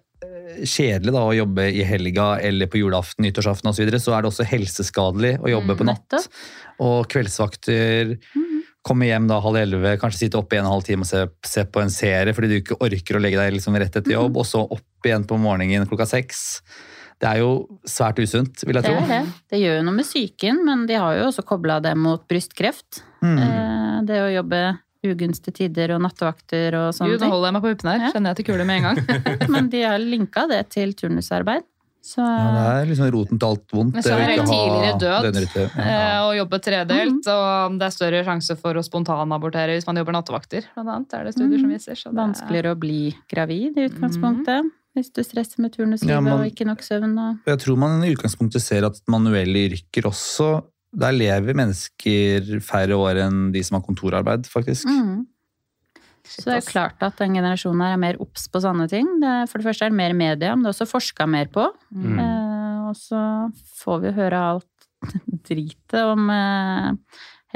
[0.64, 4.22] kjedelig da, å jobbe i helga eller på julaften, nyttårsaften osv., så, videre, så er
[4.24, 6.16] det også helseskadelig å jobbe på natt.
[6.80, 8.16] Og kveldsvakter.
[8.86, 11.66] Komme hjem da halv elleve, kanskje sitte oppe i en halv time og se, se
[11.68, 14.46] på en serie fordi du ikke orker å legge deg liksom rett etter jobb, og
[14.48, 16.62] så opp igjen på morgenen klokka seks.
[17.20, 17.50] Det er jo
[17.84, 19.02] svært usunt, vil jeg Det tro.
[19.04, 19.32] er det.
[19.52, 23.02] Det gjør jo noe med psyken, men de har jo også kobla det mot brystkreft.
[23.20, 23.36] Mm.
[23.44, 24.60] Eh, Det å jobbe
[25.06, 27.28] ugunstige tider og nattevakter og sånne ting.
[27.28, 28.00] nå holder jeg meg på puppene her.
[28.06, 28.12] Ja.
[28.14, 29.26] Kjenner jeg til kule med en gang.
[29.54, 31.64] Men de har linka det til turnusarbeid.
[32.00, 33.92] Så Ja, det er liksom roten til alt vondt.
[33.98, 35.40] Men så er det ikke tidligere død.
[35.76, 35.84] Ja.
[35.84, 40.16] Eh, Og jobbe tredelt, og det er større sjanse for å spontanabortere hvis man jobber
[40.16, 40.64] nattevakter.
[40.78, 41.74] Blant annet er det studier som Mhm.
[41.76, 41.94] viser.
[42.00, 44.70] Så det er- vanskeligere å bli gravid i utgangspunktet.
[44.96, 47.12] Hvis du stresser med turnuslivet Ja, man- og ikke nok søvn.
[47.20, 47.36] Og...
[47.46, 53.20] Jeg tror man i utgangspunktet ser at manuelle yrker også Der lever mennesker færre år
[53.26, 54.88] enn de som har kontorarbeid, faktisk.
[54.90, 55.28] Mm.
[56.30, 59.06] Så det er klart at den generasjonen her er mer obs på sånne ting.
[59.22, 61.50] Det er, for det første er det mer media, men det er også forska mer
[61.50, 61.64] på.
[61.94, 62.20] Mm.
[62.22, 63.22] Eh, og så
[63.80, 64.88] får vi høre alt
[65.48, 66.90] dritet om eh,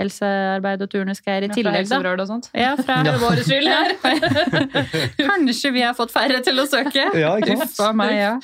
[0.01, 2.01] helsearbeid og turnusgreier i ja, tillegg, da.
[2.15, 2.51] og sånt.
[2.55, 3.95] Ja, fra Det er vår skyld her.
[5.29, 7.11] Kanskje vi har fått færre til å søke.
[7.19, 7.77] Ja, ikke sant?
[7.77, 8.35] Uffa meg, ja.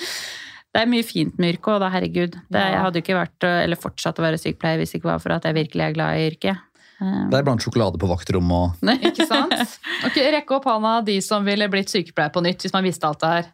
[0.71, 2.37] Det er mye fint med yrket, og da, herregud.
[2.47, 5.23] Det, jeg hadde jo ikke vært, eller fortsatt å være sykepleier hvis det ikke var
[5.23, 6.61] for at jeg virkelig er glad i yrket.
[7.01, 9.57] Eh, Det er blant sjokolade på vaktrommet og Ikke sant?
[10.07, 13.23] Ok, Rekke opp hånda de som ville blitt sykepleier på nytt, hvis man visste alt
[13.25, 13.51] det her.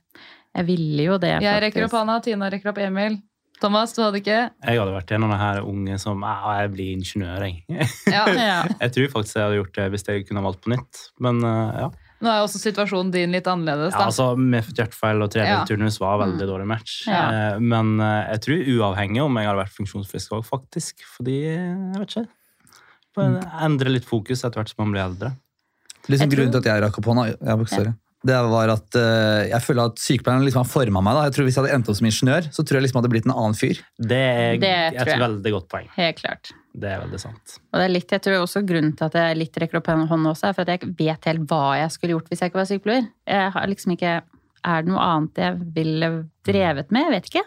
[0.56, 1.48] Jeg ville jo det, faktisk.
[1.48, 3.18] Jeg rekker opp hånda, Tina rekker opp Emil.
[3.60, 4.38] Thomas, du hadde ikke?
[4.68, 7.46] Jeg hadde vært en av de her unge som «Ja, jeg blir ingeniør.
[7.48, 7.88] Jeg.
[8.12, 8.24] Ja.
[8.36, 8.58] Ja.
[8.82, 11.00] jeg tror faktisk jeg hadde gjort det hvis jeg kunne valgt på nytt.
[11.24, 11.88] Men eh, ja.
[12.24, 13.92] Nå er også situasjonen din litt annerledes.
[13.92, 13.98] Da.
[14.00, 15.34] ja altså, Med hjertefeil og
[15.68, 17.02] turnus var veldig dårlig match.
[17.06, 17.24] Ja.
[17.54, 21.04] Eh, Men eh, jeg tror uavhengig om jeg hadde vært funksjonsfrisk òg, faktisk.
[21.16, 22.26] Fordi, jeg vet ikke
[23.16, 25.30] Bare Endre litt fokus etter hvert som man blir eldre.
[26.08, 27.92] liksom Jeg tror- Grunnen til at jeg rakk opp hånda, ja, sorry.
[28.26, 31.14] det var at eh, jeg føler at sykepleieren liksom har forma meg.
[31.14, 31.22] da.
[31.28, 33.12] Jeg tror Hvis jeg hadde endt opp som ingeniør, så tror jeg liksom jeg hadde
[33.14, 33.80] blitt en annen fyr.
[34.00, 35.20] Det er Det et jeg.
[35.20, 35.88] veldig godt poeng.
[35.96, 36.52] Helt klart.
[36.76, 37.56] Det er veldig sant.
[37.72, 40.28] Og det er litt, jeg tror også grunnen til at jeg litt rekker opp hånden
[40.28, 42.68] også, er for at jeg vet helt hva jeg skulle gjort hvis jeg ikke var
[42.68, 43.06] sykepleier.
[43.32, 44.14] Jeg har liksom ikke
[44.66, 46.08] Er det noe annet jeg ville
[46.44, 47.06] drevet med?
[47.06, 47.44] Jeg vet ikke.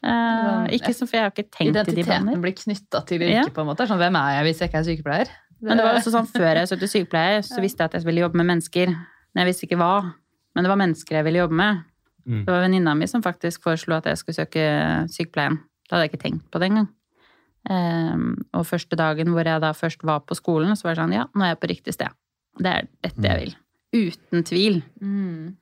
[0.00, 3.36] Uh, ikke så, for jeg har ikke tenkt i de Identiteten blir knytta til yrket.
[3.36, 3.44] Ja.
[3.52, 3.86] på en måte.
[3.88, 5.32] Sånn, Hvem er jeg hvis jeg ikke er sykepleier?
[5.60, 8.22] Men det var også sånn, før jeg søkte sykepleier, så visste jeg at jeg ville
[8.22, 8.92] jobbe med mennesker.
[8.94, 9.94] Men jeg visste ikke hva.
[10.56, 11.82] Men det var mennesker jeg ville jobbe med.
[12.24, 12.44] Mm.
[12.46, 14.64] Det var venninna mi som faktisk foreslo at jeg skulle søke
[15.12, 15.60] sykepleien.
[15.88, 16.88] Da hadde jeg ikke tenkt på det engang.
[17.68, 21.16] Ehm, og første dagen hvor jeg da først var på skolen, så var det sånn
[21.18, 22.16] ja, nå er jeg på riktig sted.
[22.60, 23.52] Det er dette jeg vil.
[23.90, 24.80] Uten tvil.
[25.02, 25.58] Mm.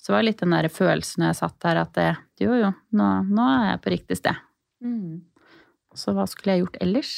[0.00, 2.10] Så var det litt den der følelsen når jeg satt der at det,
[2.42, 4.44] jo jo, nå, nå er jeg på riktig sted.
[4.84, 5.24] Mm.
[5.96, 7.16] Så hva skulle jeg gjort ellers?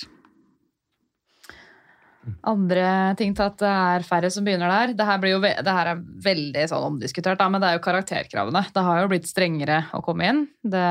[2.49, 4.95] Andre ting til at det er færre som begynner der.
[4.97, 7.79] Det her, blir jo ve det her er veldig sånn omdiskutert, da, men det er
[7.79, 8.65] jo karakterkravene.
[8.75, 10.43] Det har jo blitt strengere å komme inn.
[10.61, 10.89] Det,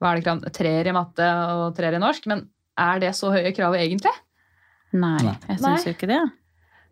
[0.00, 0.42] hva er det krav?
[0.54, 2.26] Treer i matte og treer i norsk.
[2.30, 2.46] Men
[2.80, 4.12] er det så høye krav egentlig?
[4.96, 6.22] Nei, jeg syns jo ikke det.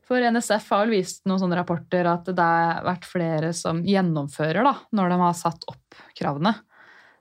[0.05, 4.66] For NSF har vel vist noen sånne rapporter at det har vært flere som gjennomfører
[4.66, 6.52] da, når de har satt opp kravene.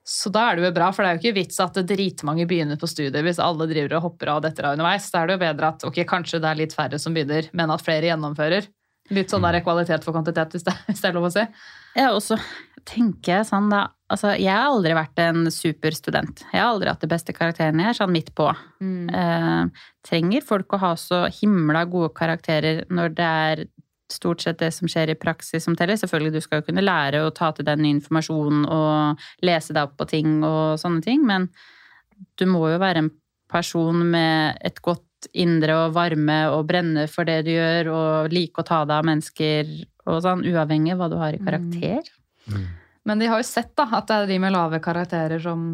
[0.03, 2.43] Så da er det jo bra, for det er jo ikke vits at det dritmange
[2.47, 5.07] begynner på studiet hvis alle driver og hopper av og detter av underveis.
[5.13, 7.71] Da er det jo bedre at ok, kanskje det er litt færre som begynner, men
[7.71, 8.67] at flere gjennomfører.
[9.15, 11.45] Litt sånn der kvalitet for kvantitet, hvis det, hvis det er lov å si.
[11.95, 12.39] Ja, og så
[12.89, 16.43] tenker jeg sånn da Altså, jeg har aldri vært en superstudent.
[16.51, 17.87] Jeg har aldri hatt de beste karakterene.
[17.87, 18.45] Jeg er sånn midt på.
[19.09, 23.63] Eh, trenger folk å ha så himla gode karakterer når det er
[24.13, 25.97] stort sett det som skjer i praksis som teller?
[25.99, 29.87] Selvfølgelig, du skal jo kunne lære å ta til deg ny informasjon og lese deg
[29.87, 31.49] opp på ting og sånne ting, men
[32.39, 33.11] du må jo være en
[33.51, 38.59] person med et godt indre og varme og brenne for det du gjør og like
[38.59, 42.09] å ta deg av mennesker og sånn, uavhengig av hva du har i karakter.
[43.07, 45.65] Men de har jo sett da, at det er de med lave karakterer som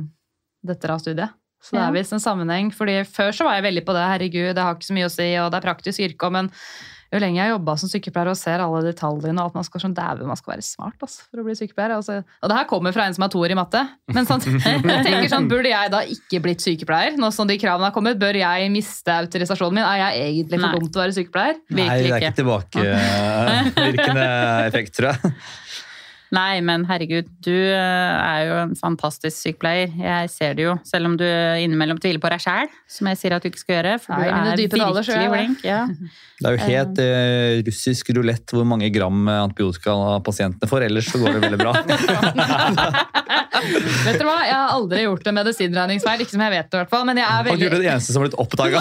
[0.66, 1.36] detter av studiet.
[1.60, 2.70] Så det er visst en sammenheng.
[2.72, 4.06] fordi Før så var jeg veldig på det.
[4.14, 6.32] Herregud, det har ikke så mye å si, og det er praktisk yrke.
[6.32, 6.48] Men
[7.10, 9.96] jo lenger jeg jobba som sykepleier og ser alle detaljene og at man skal sånn,
[9.98, 11.96] dæve, man skal være smart altså, for å bli sykepleier.
[11.96, 13.82] Altså, og det her kommer fra en som er toer i matte.
[14.14, 17.18] Men sånn, jeg tenker sånn, burde jeg da ikke blitt sykepleier?
[17.20, 19.88] Nå som de kravene har kommet, bør jeg miste autorisasjonen min?
[19.90, 21.58] Er jeg egentlig for dum til å være sykepleier?
[21.74, 22.38] Nei, det er ikke ikke.
[22.44, 24.30] tilbakevirkende
[24.70, 25.34] effekt, tror jeg.
[26.36, 29.90] Nei, men herregud, du eh, er jo en fantastisk sykepleier.
[29.98, 33.38] Jeg ser det jo, selv om du innimellom tviler på deg sjæl, som jeg sier
[33.38, 33.96] at du ikke skal gjøre.
[34.04, 35.66] For Nei, du er virkelig jeg flink.
[35.68, 35.86] Ja.
[36.40, 39.92] Det er jo helt uh, russisk rulett hvor mange gram antibiotika
[40.24, 41.74] pasientene får, ellers så går det veldig bra.
[44.06, 44.38] Vet dere hva?
[44.48, 47.06] Jeg har aldri gjort en medisinregningsfeil, ikke som jeg vet det i hvert fall.
[47.10, 47.56] Men jeg er veldig...
[47.56, 48.80] Og veldig er den eneste som har blitt oppdaga.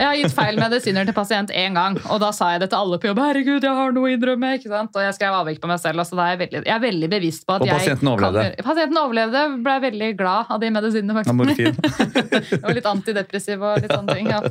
[0.00, 2.80] Jeg har gitt feil medisiner til pasient én gang, og da sa jeg det til
[2.80, 3.22] alle på jobb.
[3.24, 4.99] Herregud, jeg har noe å innrømme, ikke sant?
[5.00, 6.02] Og jeg skrev avvik på meg selv.
[6.04, 8.46] Altså da er jeg, veldig, jeg er veldig bevisst på at Og jeg pasienten overlevde.
[8.54, 12.58] Kan, pasienten overlevde, ble veldig glad av de medisinene, faktisk.
[12.60, 14.30] og litt antidepressiv og litt sånne ting.
[14.30, 14.42] Ja.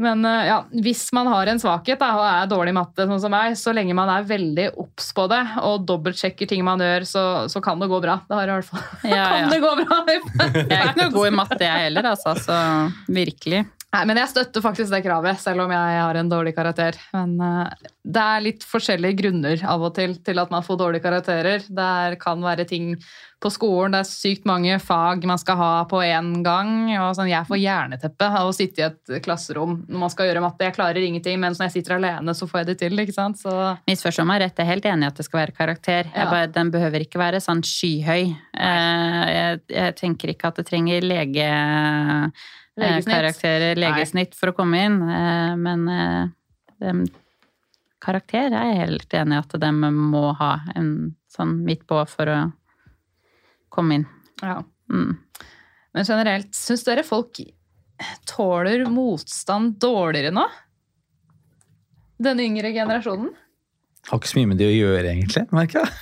[0.00, 3.20] Men eh, ja, hvis man har en svakhet da, og er dårlig i matte, sånn
[3.20, 7.04] som meg, så lenge man er veldig obs på det og dobbeltsjekker ting man gjør,
[7.08, 8.16] så, så kan det gå bra.
[8.24, 9.50] Det har i hvert fall Ja, kan ja.
[9.52, 10.00] det gå bra.
[10.08, 12.36] Jeg er ikke noe god i matte, jeg heller, altså.
[12.40, 12.56] Så
[13.12, 13.66] virkelig.
[13.90, 16.94] Nei, men jeg støtter faktisk det kravet, selv om jeg har en dårlig karakter.
[17.16, 21.02] Men uh, det er litt forskjellige grunner av og til til at man får dårlige
[21.02, 21.64] karakterer.
[21.66, 22.92] Det kan være ting
[23.40, 26.92] på skolen, det er sykt mange fag man skal ha på én gang.
[27.00, 30.44] og sånn, Jeg får jerneteppe av å sitte i et klasserom når man skal gjøre
[30.44, 30.68] matte.
[30.68, 33.00] Jeg klarer ingenting, mens når jeg sitter alene, så får jeg det til.
[33.00, 33.40] ikke sant?
[33.40, 33.56] Så
[33.88, 36.12] Misforstå meg rett, jeg er helt enig i at det skal være karakter.
[36.14, 36.28] Ja.
[36.30, 38.30] bare, den behøver ikke være sånn skyhøy.
[38.54, 41.50] Uh, Jeg, jeg tenker ikke at det trenger lege...
[42.80, 43.14] eh, Legesnitt.
[43.14, 46.30] Karakterer, legesnitt for å komme inn, eh, men eh,
[46.82, 47.04] dem,
[48.02, 50.90] karakter er jeg helt enig i at de må ha en
[51.30, 52.40] sånn midt på for å
[53.72, 54.06] komme inn.
[54.42, 54.60] ja.
[54.90, 55.14] Mm.
[55.94, 57.38] Men generelt, syns dere folk
[58.26, 60.44] tåler motstand dårligere nå?
[62.22, 63.32] Den yngre generasjonen?
[64.08, 65.44] Har ikke så mye med det å gjøre, egentlig.
[65.54, 65.98] merker jeg.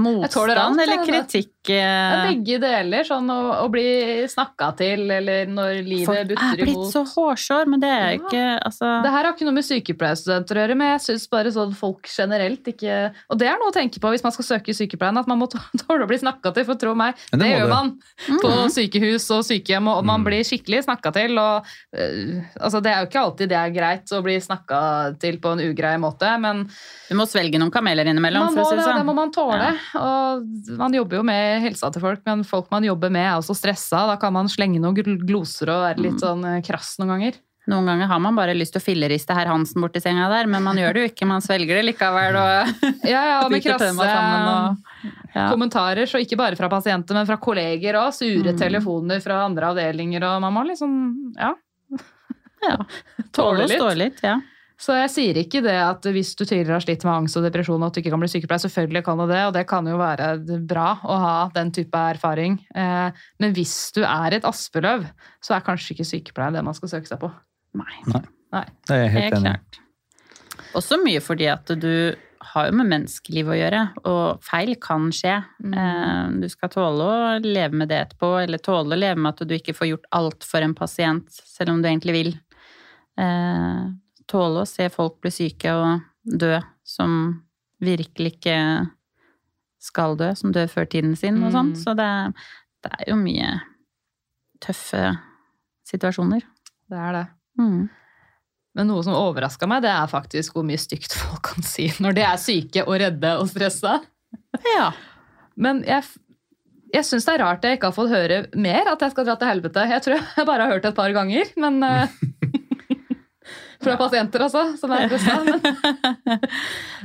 [0.00, 1.76] Motstand eller jeg, kritikk?
[1.76, 3.04] Ja, begge deler.
[3.04, 3.84] Sånn å, å bli
[4.32, 6.92] snakka til, eller når livet Folk er blitt imot.
[6.92, 8.18] så hårsår, men det er Ja.
[8.18, 11.52] ikke altså, Det her har ikke noe med sykepleierstudenter å gjøre, men jeg syns bare
[11.52, 14.70] sånn folk generelt ikke Og det er noe å tenke på hvis man skal søke
[14.72, 15.48] i sykepleien, at man må
[15.84, 17.92] tåle å bli snakka til, for tro meg, det, det gjør man
[18.40, 18.70] på Mhm.
[18.70, 20.24] sykehus og sykehjem, og man Mm.
[20.26, 21.38] blir skikkelig snakka til.
[21.38, 21.64] Og,
[21.96, 25.52] øh, altså, det er jo ikke alltid det er greit å bli snakka til på
[25.52, 26.64] en ugrei måte, men
[27.08, 28.98] Du må svelge noen kameler innimellom, for å si det, sånn.
[29.00, 29.70] det må man tåle.
[29.98, 33.56] Og man jobber jo med helsa til folk, men folk man jobber med er også
[33.58, 34.06] stressa.
[34.06, 34.94] Da kan man slenge noen
[35.26, 36.02] gloser og være Mm.
[36.06, 37.34] litt sånn eh, krass noen ganger.
[37.68, 40.62] Noen ganger har man bare lyst til å filleriste herr Hansen borti senga der, men
[40.64, 41.26] man gjør det jo ikke.
[41.28, 42.34] Man svelger det likevel.
[42.40, 44.76] Og Ja, ja, og med krasse og
[45.34, 45.48] ja.
[45.52, 48.12] kommentarer, så ikke bare fra pasienter, men fra kolleger òg.
[48.16, 48.58] Sure Mm.
[48.58, 51.52] telefoner fra andre avdelinger, og man må liksom ja,
[52.62, 52.76] Ja.
[53.32, 53.78] tåle Tåle litt.
[53.78, 54.40] stå litt, ja.
[54.80, 57.82] Så jeg sier ikke det at hvis du tidligere har slitt med angst og depresjon,
[57.84, 58.62] at du ikke kan bli sykepleier.
[58.64, 60.30] Selvfølgelig kan du det, og det kan jo være
[60.70, 62.56] bra å ha den type erfaring.
[62.72, 65.04] Eh, Men hvis du er et aspeløv,
[65.44, 67.28] så er kanskje ikke sykepleier det man skal søke seg på.
[67.76, 69.80] Nei, Det er helt helt klart.
[70.80, 72.16] Også mye fordi at du
[72.54, 75.36] har jo med menneskeliv å gjøre, og feil kan skje.
[75.60, 75.74] Mm.
[75.76, 79.46] Eh, Du skal tåle å leve med det etterpå, eller tåle å leve med at
[79.46, 82.38] du ikke får gjort alt for en pasient, selv om du egentlig vil.
[84.30, 86.54] Tåle å se folk bli syke og dø
[86.86, 87.42] som
[87.82, 88.56] virkelig ikke
[89.80, 91.72] skal dø, som dør før tiden sin og sånn.
[91.78, 92.08] Så det,
[92.84, 93.54] det er jo mye
[94.60, 95.14] tøffe
[95.88, 96.44] situasjoner.
[96.90, 97.26] Det er det.
[97.60, 97.88] Mm.
[98.76, 102.18] Men noe som overraska meg, det er faktisk hvor mye stygt folk kan si når
[102.18, 103.98] de er syke og redde og stressa.
[104.76, 104.90] Ja.
[105.60, 106.04] Men jeg,
[106.94, 109.38] jeg syns det er rart jeg ikke har fått høre mer at jeg skal dra
[109.40, 109.86] til helvete.
[109.94, 112.20] Jeg tror jeg bare har hørt det et par ganger, men eh,
[113.80, 115.38] Fra pasienter, altså, som er stressa.
[115.44, 115.62] Men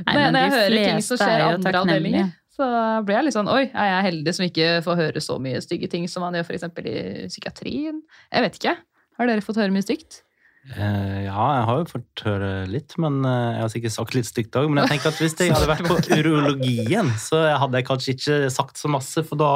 [0.06, 2.66] Nei, men når jeg hører ting som skjer er i andre avdelinger, så
[3.04, 5.88] blir jeg litt sånn Oi, er jeg heldig som ikke får høre så mye stygge
[5.92, 6.68] ting som man gjør f.eks.
[6.84, 6.94] i
[7.32, 8.02] psykiatrien?
[8.32, 8.76] Jeg vet ikke.
[9.16, 10.20] Har dere fått høre mye stygt?
[10.74, 14.26] Eh, ja, jeg har jo fått høre litt, men eh, jeg har sikkert sagt litt
[14.26, 14.66] stygt òg.
[14.68, 18.38] Men jeg tenker at hvis jeg hadde vært på urologien, så hadde jeg kanskje ikke
[18.50, 19.50] sagt så masse, for da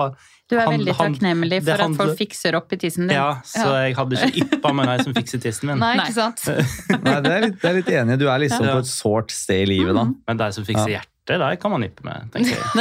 [0.51, 3.17] Du er veldig han- takknemlig for at handler- folk fikser opp i tissen din.
[3.19, 5.79] Ja, så jeg hadde ikke yppa meg når jeg som fikser tissen min.
[5.83, 6.41] Nei, ikke sant?
[7.09, 8.19] Nei, det er, litt, det er litt enig.
[8.23, 8.75] Du er liksom Ja.
[8.79, 10.05] på et sårt sted i livet da.
[10.31, 10.99] Men deg som fikser Ja.
[11.03, 12.63] hjertet, de kan man yppe med, tenker jeg.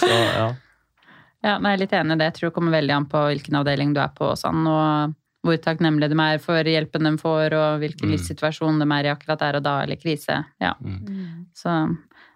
[0.00, 0.48] så, ja.
[1.42, 2.28] Ja, nei, jeg er litt enig i det.
[2.30, 5.14] Jeg tror det kommer veldig an på hvilken avdeling du er på og sånn, og
[5.42, 8.12] hvor takknemlige de er for hjelpen de får, og hvilken Mm.
[8.14, 10.44] livssituasjon de er i akkurat der og da, eller krise.
[10.62, 10.74] Ja.
[10.80, 11.46] Mm.
[11.54, 11.74] Så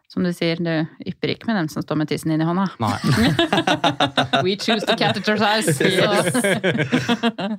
[0.08, 2.66] som du sier, du ypper ikke med dem som står med tissen inn i hånda.
[2.82, 2.98] Nei.
[4.46, 5.74] We choose to catheter size.
[5.76, 7.58] Så.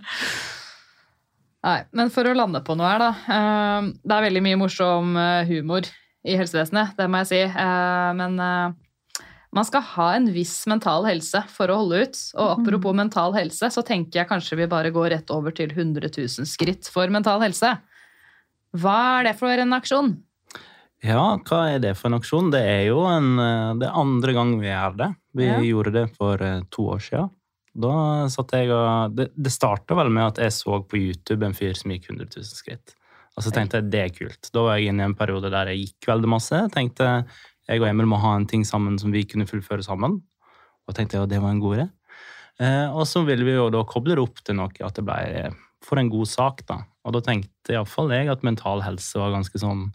[1.68, 3.10] Nei, men for å lande på noe her, da.
[3.28, 5.88] eh, Det er veldig mye morsom eh, humor
[6.28, 7.42] i helsevesenet, det må jeg si.
[7.48, 8.38] Eh, Men
[9.58, 12.20] man skal ha en viss mental helse for å holde ut.
[12.38, 16.12] Og apropos mental helse, så tenker jeg kanskje vi bare går rett over til 100
[16.14, 17.74] 000 skritt for mental helse.
[18.78, 20.14] Hva er det for en aksjon?
[21.06, 22.52] Ja, hva er det for en aksjon?
[22.54, 25.10] Det er jo en, eh, det er andre gang vi gjør det.
[25.38, 25.60] Vi Ja.
[25.62, 27.30] gjorde det for eh, to år siden.
[27.78, 31.54] Da satt jeg og Det, det starta vel med at jeg så på YouTube en
[31.54, 32.96] fyr som gikk 100 000 skritt.
[33.38, 34.50] Og så tenkte jeg det er kult.
[34.52, 36.58] Da var jeg inne i en periode der jeg gikk veldig masse.
[36.74, 37.26] Tenkte
[37.68, 40.22] jeg og Emil må ha en ting sammen som vi kunne fullføre sammen.
[40.88, 41.88] Og tenkte jeg at det var en god idé.
[42.64, 45.50] Eh, og så ville vi jo da koble det opp til noe, at det ble
[45.86, 46.82] for en god sak, da.
[47.06, 49.90] Og da tenkte iallfall jeg at mental helse var ganske sånn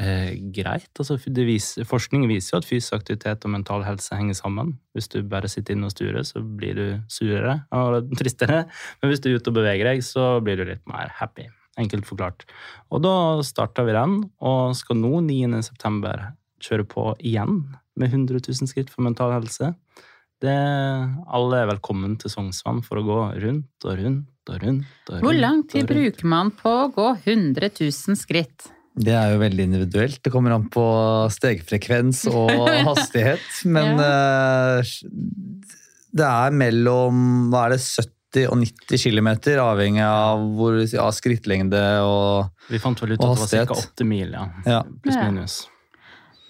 [0.00, 0.90] eh, greit.
[1.00, 4.76] Altså, viser, forskning viser jo at fysisk aktivitet og mental helse henger sammen.
[4.96, 8.64] Hvis du bare sitter inne og sturer, så blir du surere og tristere.
[9.00, 11.48] Men hvis du er ute og beveger deg, så blir du litt mer happy.
[11.80, 12.44] Enkelt forklart.
[12.92, 13.16] Og da
[13.46, 15.62] starta vi den, og skal nå 9.
[16.64, 17.62] kjøre på igjen
[17.98, 19.72] med 100 000 skritt for mental helse.
[20.42, 20.52] Det,
[21.30, 24.88] alle er velkommen til Sognsvann for å gå rundt og rundt og rundt.
[25.08, 25.22] og rundt.
[25.22, 28.70] Hvor lang tid bruker man på å gå 100 000 skritt?
[28.92, 30.18] Det er jo veldig individuelt.
[30.20, 30.82] Det kommer an på
[31.32, 32.50] stegfrekvens og
[32.90, 33.44] hastighet.
[33.64, 34.82] Men ja.
[36.12, 39.30] det er mellom hva er det, 70 og 90 km,
[39.62, 42.72] avhengig av hvor, ja, skrittlengde og hastighet.
[42.72, 43.78] Vi fant vel ut at det var ca.
[43.94, 44.44] 8 mil, ja.
[44.66, 44.82] Ja.
[45.04, 45.30] Pluss Ja.
[45.30, 45.56] minus.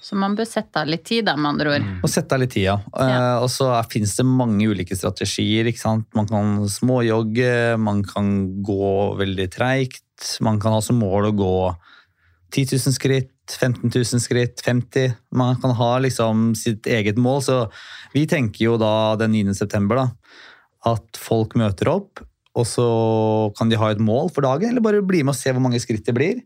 [0.02, 1.84] Så man bør sette av litt tid, da, med andre ord.
[2.02, 2.74] Og sette av litt tid, ja.
[2.98, 3.36] ja.
[3.38, 5.68] og så finnes det mange ulike strategier.
[5.70, 6.08] ikke sant?
[6.18, 8.32] Man kan småjogge, man kan
[8.66, 10.02] gå veldig treigt.
[10.42, 11.54] Man kan ha som mål å gå
[12.52, 15.14] 10 000 skritt, 15 000 skritt, 50.
[15.38, 17.38] Man kan ha liksom sitt eget mål.
[17.46, 17.58] Så
[18.12, 19.54] vi tenker jo da den 9.
[19.54, 20.06] september da,
[20.92, 22.26] at folk møter opp,
[22.58, 22.86] og så
[23.56, 25.80] kan de ha et mål for dagen, eller bare bli med og se hvor mange
[25.80, 26.42] skritt det blir.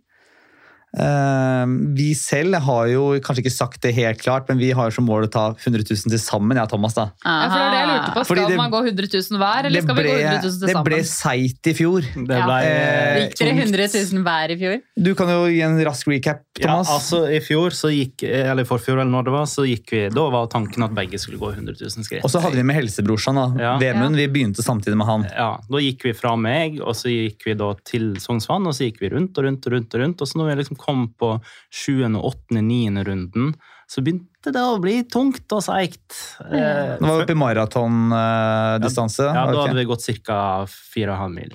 [0.96, 1.64] Eh,
[1.96, 5.26] vi selv har jo kanskje ikke sagt det helt klart, men vi har som mål
[5.26, 6.94] å ta 100 000 til sammen, jeg og Thomas.
[6.96, 7.10] da.
[7.24, 8.24] Ja, for det var det jeg lurte på.
[8.24, 10.66] Skal det- man gå 100 000 hver, eller skal skal vi gå 100 000 til
[10.66, 11.10] det ble sammen?
[11.16, 12.00] seigt i fjor.
[12.00, 12.46] Det Ja.
[12.46, 14.80] ble Eh, Gikk dere 100 000 hver i fjor?
[14.96, 16.88] Du kan jo gi en rask recap, Ja, Thomas.
[16.88, 20.08] altså I fjor, så gikk, eller i forfjor, eller når det var, så gikk vi
[20.08, 22.24] Da var tanken at begge skulle gå 100 000 skritt.
[22.24, 23.46] Og så hadde vi med helsebrorsan, da.
[23.62, 23.78] Ja.
[23.78, 24.16] Vemund.
[24.16, 25.22] Vi begynte samtidig med han.
[25.36, 28.88] Ja, Da gikk vi fra meg, og så gikk vi da til Sognsvann, og så
[28.90, 29.94] gikk vi rundt og rundt og rundt.
[29.94, 31.34] Og rundt, og så når vi liksom kom på
[31.74, 33.52] sjuende, åttende, niende runden,
[33.90, 36.14] så begynte det å bli tungt og seigt.
[36.46, 39.28] Eh, Det var oppe i maratondistanse.
[39.28, 40.40] ja, da hadde vi gått ca.
[40.66, 41.54] 4,5 mil.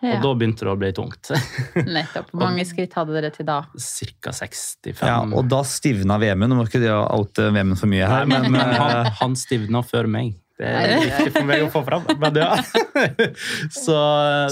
[0.00, 0.14] Ja.
[0.14, 1.30] Og da begynte det å bli tungt.
[1.96, 2.28] Nettopp.
[2.30, 3.64] Hvor mange skritt hadde dere til da?
[3.74, 4.32] Ca.
[4.32, 5.00] 65.
[5.02, 6.52] ja, og da stivna Vemund.
[6.52, 10.36] Nå må ikke oute Vemund for mye her, men, han, eh, han stivna før meg.
[10.58, 12.06] Det er viktig for meg å få fram.
[12.18, 12.54] Men ja.
[13.84, 13.98] Så,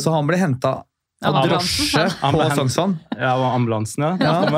[0.02, 0.80] Så han ble henta
[1.24, 2.92] av Ambulansen, drosje på Sognsvann.
[3.16, 4.10] ja, og ambulansen, ja.
[4.20, 4.34] Ja.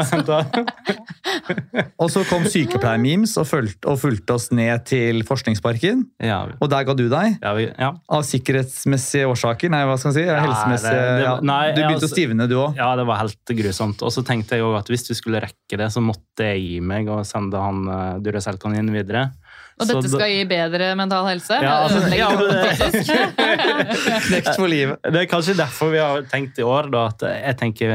[2.03, 3.47] Og så kom sykepleiermims og
[3.89, 6.03] og fulgte oss ned til Forskningsparken.
[6.23, 7.37] Ja, Og der ga du deg.
[7.43, 7.93] ja, vi- ja.
[8.11, 9.69] Av sikkerhetsmessige årsaker?
[9.71, 10.25] Nei, hva skal man si?
[10.27, 11.41] Ja, Helsemessige det- det- ja.
[11.41, 12.77] nei, Du begynte altså- å stivne, du òg.
[12.77, 14.03] ja, det var helt grusomt.
[14.03, 16.81] Og så tenkte jeg også at hvis vi skulle rekke det, så måtte jeg gi
[16.81, 19.31] meg og sende han uh, Duracell-kaninen videre.
[19.79, 21.59] Og Så dette skal gi bedre mental helse?
[21.63, 24.99] Ja, altså, ja, det- Knekt for livet.
[25.05, 27.95] Det er kanskje derfor vi har tenkt i år da, at jeg tenker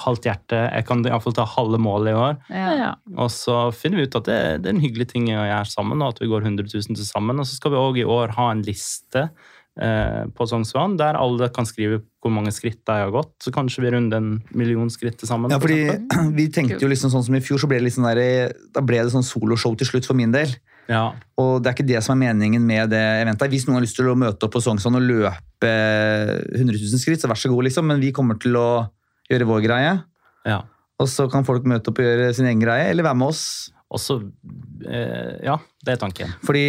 [0.00, 0.58] halvt hjerte.
[0.72, 2.36] Jeg kan iallfall ta halve målet i år.
[2.54, 2.92] Ja.
[3.20, 6.00] Og så finner vi ut at det, det er en hyggelig ting å gjøre sammen,
[6.02, 7.40] og at vi går 100 000 til sammen.
[7.42, 11.50] Og så skal vi òg i år ha en liste eh, på Sognsvann der alle
[11.52, 13.34] kan skrive hvor mange skritt de har gått.
[13.44, 15.52] Så kanskje vi runder en million skritt til sammen.
[15.52, 18.08] Ja, fordi for vi tenkte jo liksom sånn som i fjor, så ble det sånn
[18.08, 20.52] der, da ble det sånn soloshow til slutt for min del.
[20.90, 21.04] Ja.
[21.40, 23.52] Og det er ikke det som er meningen med det eventet.
[23.52, 27.22] Hvis noen har lyst til å møte opp på Sognsvann og løpe 100 000 skritt,
[27.22, 27.86] så vær så god, liksom.
[27.88, 28.68] Men vi kommer til å
[29.30, 29.96] gjøre vår greie.
[30.50, 30.60] ja.
[31.00, 33.70] Og så kan folk møte opp og gjøre sin egen greie, eller være med oss.
[33.88, 34.18] Og så
[34.84, 36.34] eh, Ja, det er tanken.
[36.44, 36.64] Fordi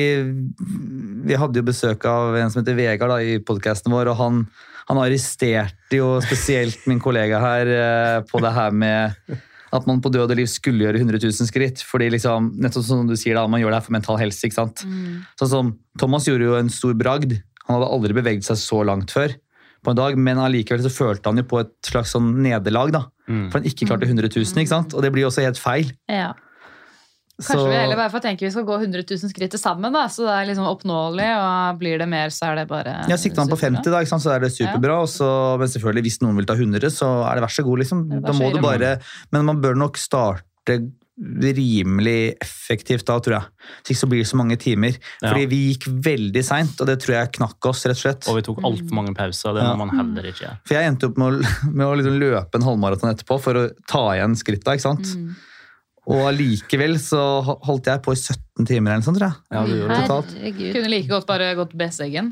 [1.28, 4.40] vi hadde jo besøk av en som heter Vegard da, i podkasten vår, og han,
[4.88, 9.20] han arresterte jo spesielt min kollega her eh, på det her med
[9.74, 11.82] at man på død og liv skulle gjøre 100 000 skritt.
[11.88, 14.44] fordi liksom, nettopp som du sier da, man gjør det her for mental helse.
[14.48, 14.84] ikke sant?
[15.40, 17.38] Sånn som Thomas gjorde jo en stor bragd.
[17.68, 19.32] Han hadde aldri beveget seg så langt før
[19.82, 22.92] på en dag, men allikevel så følte han jo på et slags sånn nederlag.
[22.92, 23.46] da, Mm.
[23.50, 24.94] For han ikke klarte 100 000, ikke sant?
[24.94, 25.92] og det blir jo også helt feil.
[26.10, 26.34] Ja.
[27.48, 30.06] Kanskje vi heller bare får tenke vi skal gå 100 000 skritt til sammen, da,
[30.14, 33.44] så det er liksom oppnåelig, og blir det mer, så er det bare Ja, Sikter
[33.44, 34.24] man på 50, da, ikke sant?
[34.26, 35.02] så er det superbra.
[35.02, 35.28] og Så,
[35.62, 37.80] men selvfølgelig, hvis noen vil ta 100, så er det vær så god.
[37.86, 38.08] liksom.
[38.22, 38.96] Da må du bare,
[39.32, 40.82] men man bør nok starte
[41.22, 43.68] rimelig effektivt da, tror jeg.
[43.86, 44.96] Så ikke så blir det så mange timer.
[45.22, 45.30] Ja.
[45.32, 48.30] Fordi vi gikk veldig seint, og det tror jeg knakk oss, rett og slett.
[48.32, 49.54] Og vi tok altfor mange pauser.
[49.58, 49.76] Det Ja.
[49.76, 50.54] man heller ikke.
[50.66, 53.70] For jeg endte opp med å, med å liksom løpe en halvmaraton etterpå for å
[53.88, 55.14] ta igjen skritta, ikke sant.
[55.16, 55.36] Mm.
[56.10, 59.44] Og allikevel så holdt jeg på i 17 timer eller noe sånt, tror jeg.
[59.54, 60.08] Ja, du gjorde det.
[60.08, 60.32] Totalt.
[60.40, 60.72] Herregud.
[60.78, 62.32] Kunne like godt bare gått Besseggen.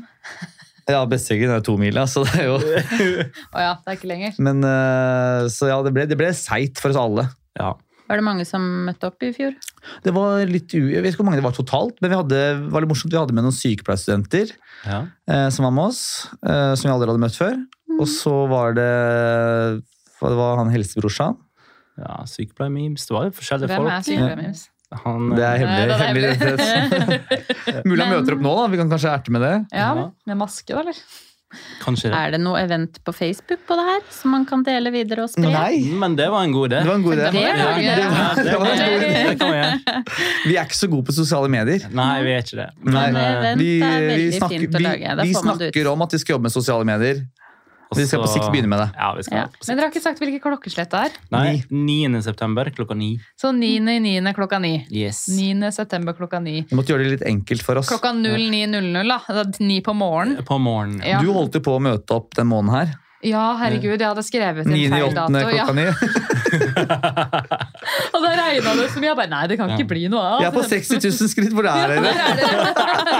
[0.90, 2.56] Ja, Besseggen er jo to mil, så det er jo
[3.54, 4.34] Å ja, det er ikke lenger.
[4.42, 7.28] Men eh, så ja, det ble, det ble seigt for oss alle.
[7.60, 7.76] Ja.
[8.10, 9.54] Var det mange som møtte opp i fjor?
[10.02, 10.80] Det var litt u...
[10.90, 13.14] Jeg vet ikke hvor mange det var totalt, men vi hadde, det var litt morsomt.
[13.14, 14.50] Vi hadde med noen sykepleierstudenter
[14.88, 15.04] Ja.
[15.30, 16.02] eh, som var med oss,
[16.42, 17.54] eh, som vi aldri hadde møtt før.
[17.86, 18.00] Mm.
[18.02, 18.90] Og så var det
[20.20, 21.38] det var han helsebrorsan.
[22.02, 23.06] Ja Sykepleiermemes.
[23.08, 24.10] Det var jo forskjellige Hvem er folk.
[24.10, 24.66] sykepleiermemes?
[25.04, 25.86] Han, Det er eh, hemmelig.
[25.86, 27.84] det er hemmelig.
[27.88, 28.68] Mulig han møter opp nå, da.
[28.72, 29.52] Vi kan kanskje erte med det.
[29.76, 29.90] Ja,
[30.26, 30.98] med maske, da, eller?
[31.82, 32.14] Kanskje det.
[32.14, 35.30] Er det noe event på Facebook på det her, som man kan dele videre og
[35.32, 35.48] spre?
[35.50, 36.82] Nei, Men det var en god idé.
[36.84, 37.30] det var en god idé.
[37.34, 37.86] Det var Ja, gøy.
[37.90, 40.04] det, var, det, var,
[40.50, 41.86] vi er ikke så gode på sosiale medier.
[41.90, 42.68] Nei, vi er ikke det.
[42.86, 46.14] Nei, Men event vi, er vi veldig snakker, fint å vi, vi snakker om at
[46.14, 47.22] vi skal jobbe med sosiale medier.
[47.96, 48.88] Vi skal på sikt begynne med det.
[48.94, 49.46] Ja, vi skal Ja.
[49.66, 51.16] Men dere har ikke sagt hvilket klokkeslett det er.
[51.34, 52.22] Nei, 9.
[52.22, 53.10] september klokka ni.
[53.40, 53.66] Så 9.
[53.96, 54.32] i 9.
[54.36, 54.86] klokka 9.
[54.90, 55.26] Yes.
[55.34, 55.72] 9.
[55.74, 56.66] september klokka 9.
[56.70, 57.90] Vi måtte gjøre det litt enkelt for oss.
[57.90, 59.20] Klokka 09.00, da.
[59.28, 60.44] Er 9 på morgenen.
[60.46, 61.02] På morgenen.
[61.06, 61.20] Ja.
[61.20, 62.98] Du holdt jo på å møte opp den måneden her.
[63.20, 64.86] Ja, herregud, jeg hadde skrevet inn 9.
[64.94, 65.36] feil dato.
[65.52, 65.66] Ja.
[65.66, 65.84] klokka ni.
[68.14, 70.38] Og da regna det som jeg bare Nei, det kan ikke bli noe av.
[70.40, 71.52] Jeg er på 60 000 skritt.
[71.54, 72.10] Hvor er dere?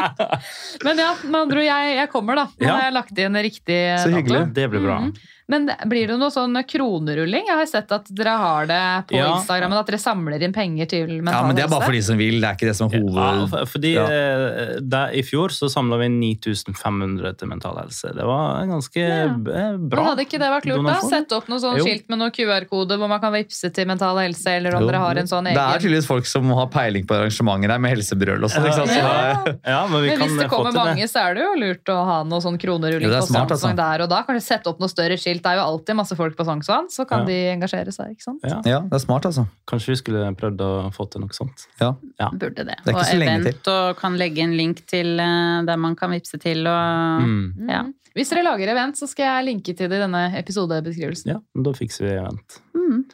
[0.86, 2.44] Men ja, med andre ord, jeg, jeg kommer, da.
[2.56, 2.72] Nå Ja.
[2.78, 4.40] har jeg lagt inn riktig Så hyggelig.
[4.46, 4.54] dato.
[4.56, 4.96] Det blir bra.
[5.04, 5.12] Mhm.
[5.50, 7.48] Men blir det noe sånn kronerulling?
[7.50, 8.80] Jeg har sett at dere har det
[9.10, 9.32] på Ja.
[9.34, 12.02] Instagram, at dere samler inn penger til mental Ja, men Det er bare for de
[12.06, 12.38] som vil.
[12.40, 13.50] Det er ikke det som er Ja, hoved...
[13.50, 14.04] for- fordi Ja.
[14.06, 18.12] eh, der, I fjor så samla vi 9500 til Mental Helse.
[18.14, 19.24] Det var ganske Ja.
[19.26, 21.00] eh, Men hadde ikke det vært lurt, da?
[21.08, 24.46] Sette opp noe sånn skilt med noe QR-kode hvor man kan vippse til Mental Helse,
[24.46, 24.88] eller om Jo.
[24.90, 27.78] dere har en sånn egen Det er tydeligvis folk som har peiling på arrangementer der
[27.78, 28.64] med helsebrøl og sånn.
[28.64, 28.90] ikke sant?
[28.90, 29.44] Så Ja.
[29.66, 31.10] Ja, men vi Men kan hvis det kommer mange, det.
[31.10, 33.74] så er det jo lurt å ha noe sånn kronerulling er på smart, altså.
[33.76, 34.22] der og da.
[34.22, 35.39] Kanskje sette opp noe større skilt.
[35.42, 37.24] Det er jo alltid masse folk på Sognsvann, så kan Ja.
[37.26, 38.40] de engasjere seg, ikke sant?
[38.44, 39.46] Ja, Ja, det er smart, altså.
[39.66, 41.66] kanskje vi skulle prøvd å få til noe sånt.
[41.80, 41.94] Ja.
[42.32, 42.76] Burde det.
[42.84, 45.76] Det er ikke og så lenge event og kan legge en link til eh, der
[45.76, 47.68] man kan vippse til og Mm.
[47.68, 47.84] Ja.
[48.16, 51.26] Hvis dere lager event, så skal jeg linke til det i denne episodebeskrivelsen.
[51.30, 52.60] Ja, da fikser vi event.
[52.74, 53.04] Mm.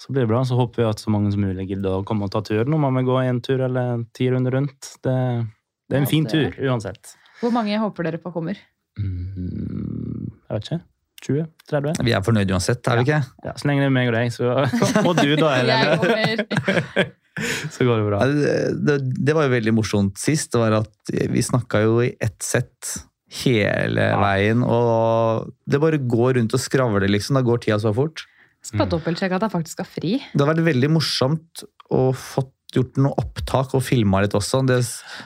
[0.00, 0.40] Så blir det bra.
[0.48, 2.72] Så håper vi at så mange som mulig gidder å komme og ta turen.
[2.72, 4.96] Om man vil gå en tur eller ti runder rundt.
[5.04, 5.12] Det,
[5.90, 7.16] det er en Ja, fin det tur uansett.
[7.42, 8.56] Hvor mange håper dere på kommer?
[8.98, 10.80] Mm, jeg vet ikke.
[11.26, 11.46] 20?
[11.70, 12.00] 30?
[12.06, 13.20] Vi er fornøyd uansett, er vi ikke?
[13.44, 14.54] Ja, så lenge det er meg og deg, så
[15.08, 17.10] Og du, da, Jeg
[17.72, 18.18] Så går det bra.
[18.24, 18.56] Ja, det,
[18.88, 18.96] det,
[19.28, 20.50] det var jo veldig morsomt sist.
[20.52, 22.96] Det var at vi snakka jo i ett sett
[23.44, 27.38] hele veien, og det bare går rundt og skravler, liksom.
[27.38, 28.24] Da går tida så fort.
[28.66, 30.16] Så bare dobbeltsjekke at jeg faktisk har fri.
[30.34, 31.62] Det har vært veldig morsomt
[31.94, 34.60] å fått gjort noe opptak og filma litt også.
[34.68, 34.76] Det,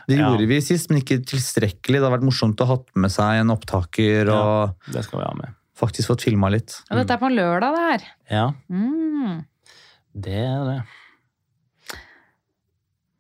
[0.09, 0.29] det Ja.
[0.31, 1.99] gjorde vi sist, men ikke tilstrekkelig.
[1.99, 4.71] Det har vært morsomt å ha hatt med seg en opptaker Ja.
[4.93, 5.57] Det skal vi ha med.
[5.79, 6.77] Faktisk fått filma litt.
[6.91, 8.05] Og dette er på en lørdag, det her.
[8.31, 9.45] Ja, Mm.
[10.15, 10.83] det er det.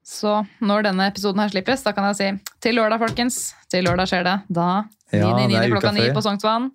[0.04, 2.28] Så når denne episoden her slippes, da kan jeg si
[2.60, 3.54] til lørdag, folkens.
[3.72, 4.36] Til lørdag skjer det.
[4.52, 5.48] Da, Ja, 9.
[5.48, 6.70] det er klokka 9 på Sognsvann.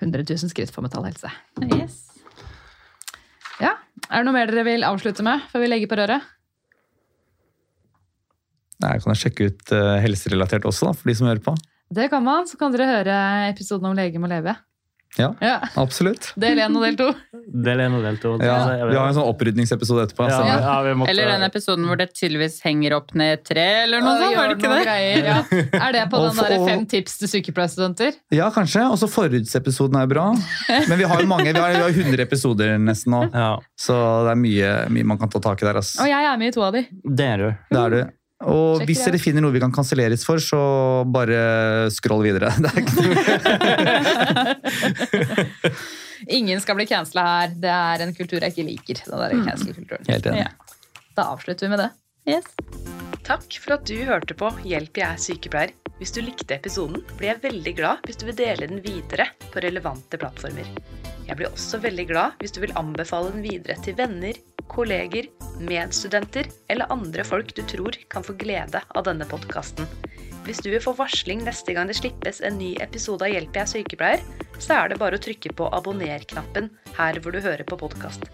[0.00, 1.30] 100 000 skritt for Metall Helse.
[1.60, 2.06] Yes.
[3.60, 3.74] Ja,
[4.10, 6.22] Er det noe mer dere vil avslutte med før vi legger på røret?
[8.80, 11.52] Nei, kan jeg sjekke ut eh, helserelatert også, da, for de som hører på?
[11.92, 12.46] Det kan man.
[12.46, 13.20] Så kan dere høre
[13.50, 14.56] episoden om lege må leve.
[15.18, 15.32] Ja.
[15.42, 16.28] Ja, Absolutt.
[16.38, 17.08] Del én og del to.
[17.50, 18.36] Del én og del to.
[18.38, 20.28] Ja, vi har en sånn opprydningsepisode etterpå.
[20.30, 23.44] ja, så- ja, vi måtte, Eller den episoden hvor det tydeligvis henger opp ned et
[23.44, 24.36] tre, eller noe sånt.
[24.36, 24.84] Var det ikke det?
[24.86, 25.42] Greier, ja.
[25.88, 28.14] Er det på den der fem tips til sykepleierstudenter?
[28.30, 28.86] Ja, kanskje.
[28.86, 30.28] Også forhudsepisoden er bra.
[30.88, 33.24] Men vi har jo mange, vi har, vi har 100 episoder nesten nå.
[33.34, 35.76] Ja, Så det er mye, mye man kan ta tak i der.
[35.82, 35.96] Ass.
[35.98, 36.86] Og jeg er med i to av de.
[37.04, 37.50] det er du.
[37.74, 38.06] Det er det.
[38.40, 40.60] Og Sjekk hvis dere finner noe vi kan kanselleres for, så
[41.12, 42.48] bare scroll videre.
[42.62, 42.96] Det er ikke
[46.36, 47.48] Ingen skal bli cancela her.
[47.56, 49.02] Det er en kultur jeg ikke liker.
[49.06, 50.04] Den der cancel-kulturen.
[50.08, 50.44] helt enig.
[50.44, 50.50] Ja.
[51.16, 51.90] Da avslutter vi med det.
[52.28, 52.46] Yes.
[53.26, 55.72] Takk for at du hørte på Hjelp, jeg er sykepleier.
[56.00, 59.60] Hvis du likte episoden, blir jeg veldig glad hvis du vil dele den videre på
[59.64, 60.68] relevante plattformer.
[61.28, 64.38] Jeg blir også veldig glad hvis du vil anbefale den videre til venner,
[64.70, 65.28] kolleger,
[65.60, 69.88] medstudenter eller andre folk du tror kan få glede av denne podkasten.
[70.46, 73.62] Hvis du vil få varsling neste gang det slippes en ny episode av Hjelp, jeg
[73.62, 74.22] er sykepleier,
[74.58, 78.24] så er det bare å trykke på abonner-knappen her hvor du hører på podkast.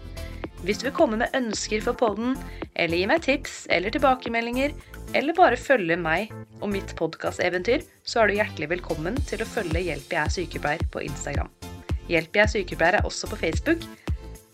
[0.65, 2.33] Hvis du vil komme med ønsker for podden,
[2.73, 4.73] eller gi meg tips eller tilbakemeldinger,
[5.15, 9.83] eller bare følge meg og mitt podkasteventyr, så er du hjertelig velkommen til å følge
[9.85, 11.51] Hjelp jeg er sykepleier på Instagram.
[12.07, 13.83] Hjelp jeg er sykepleier er også på Facebook,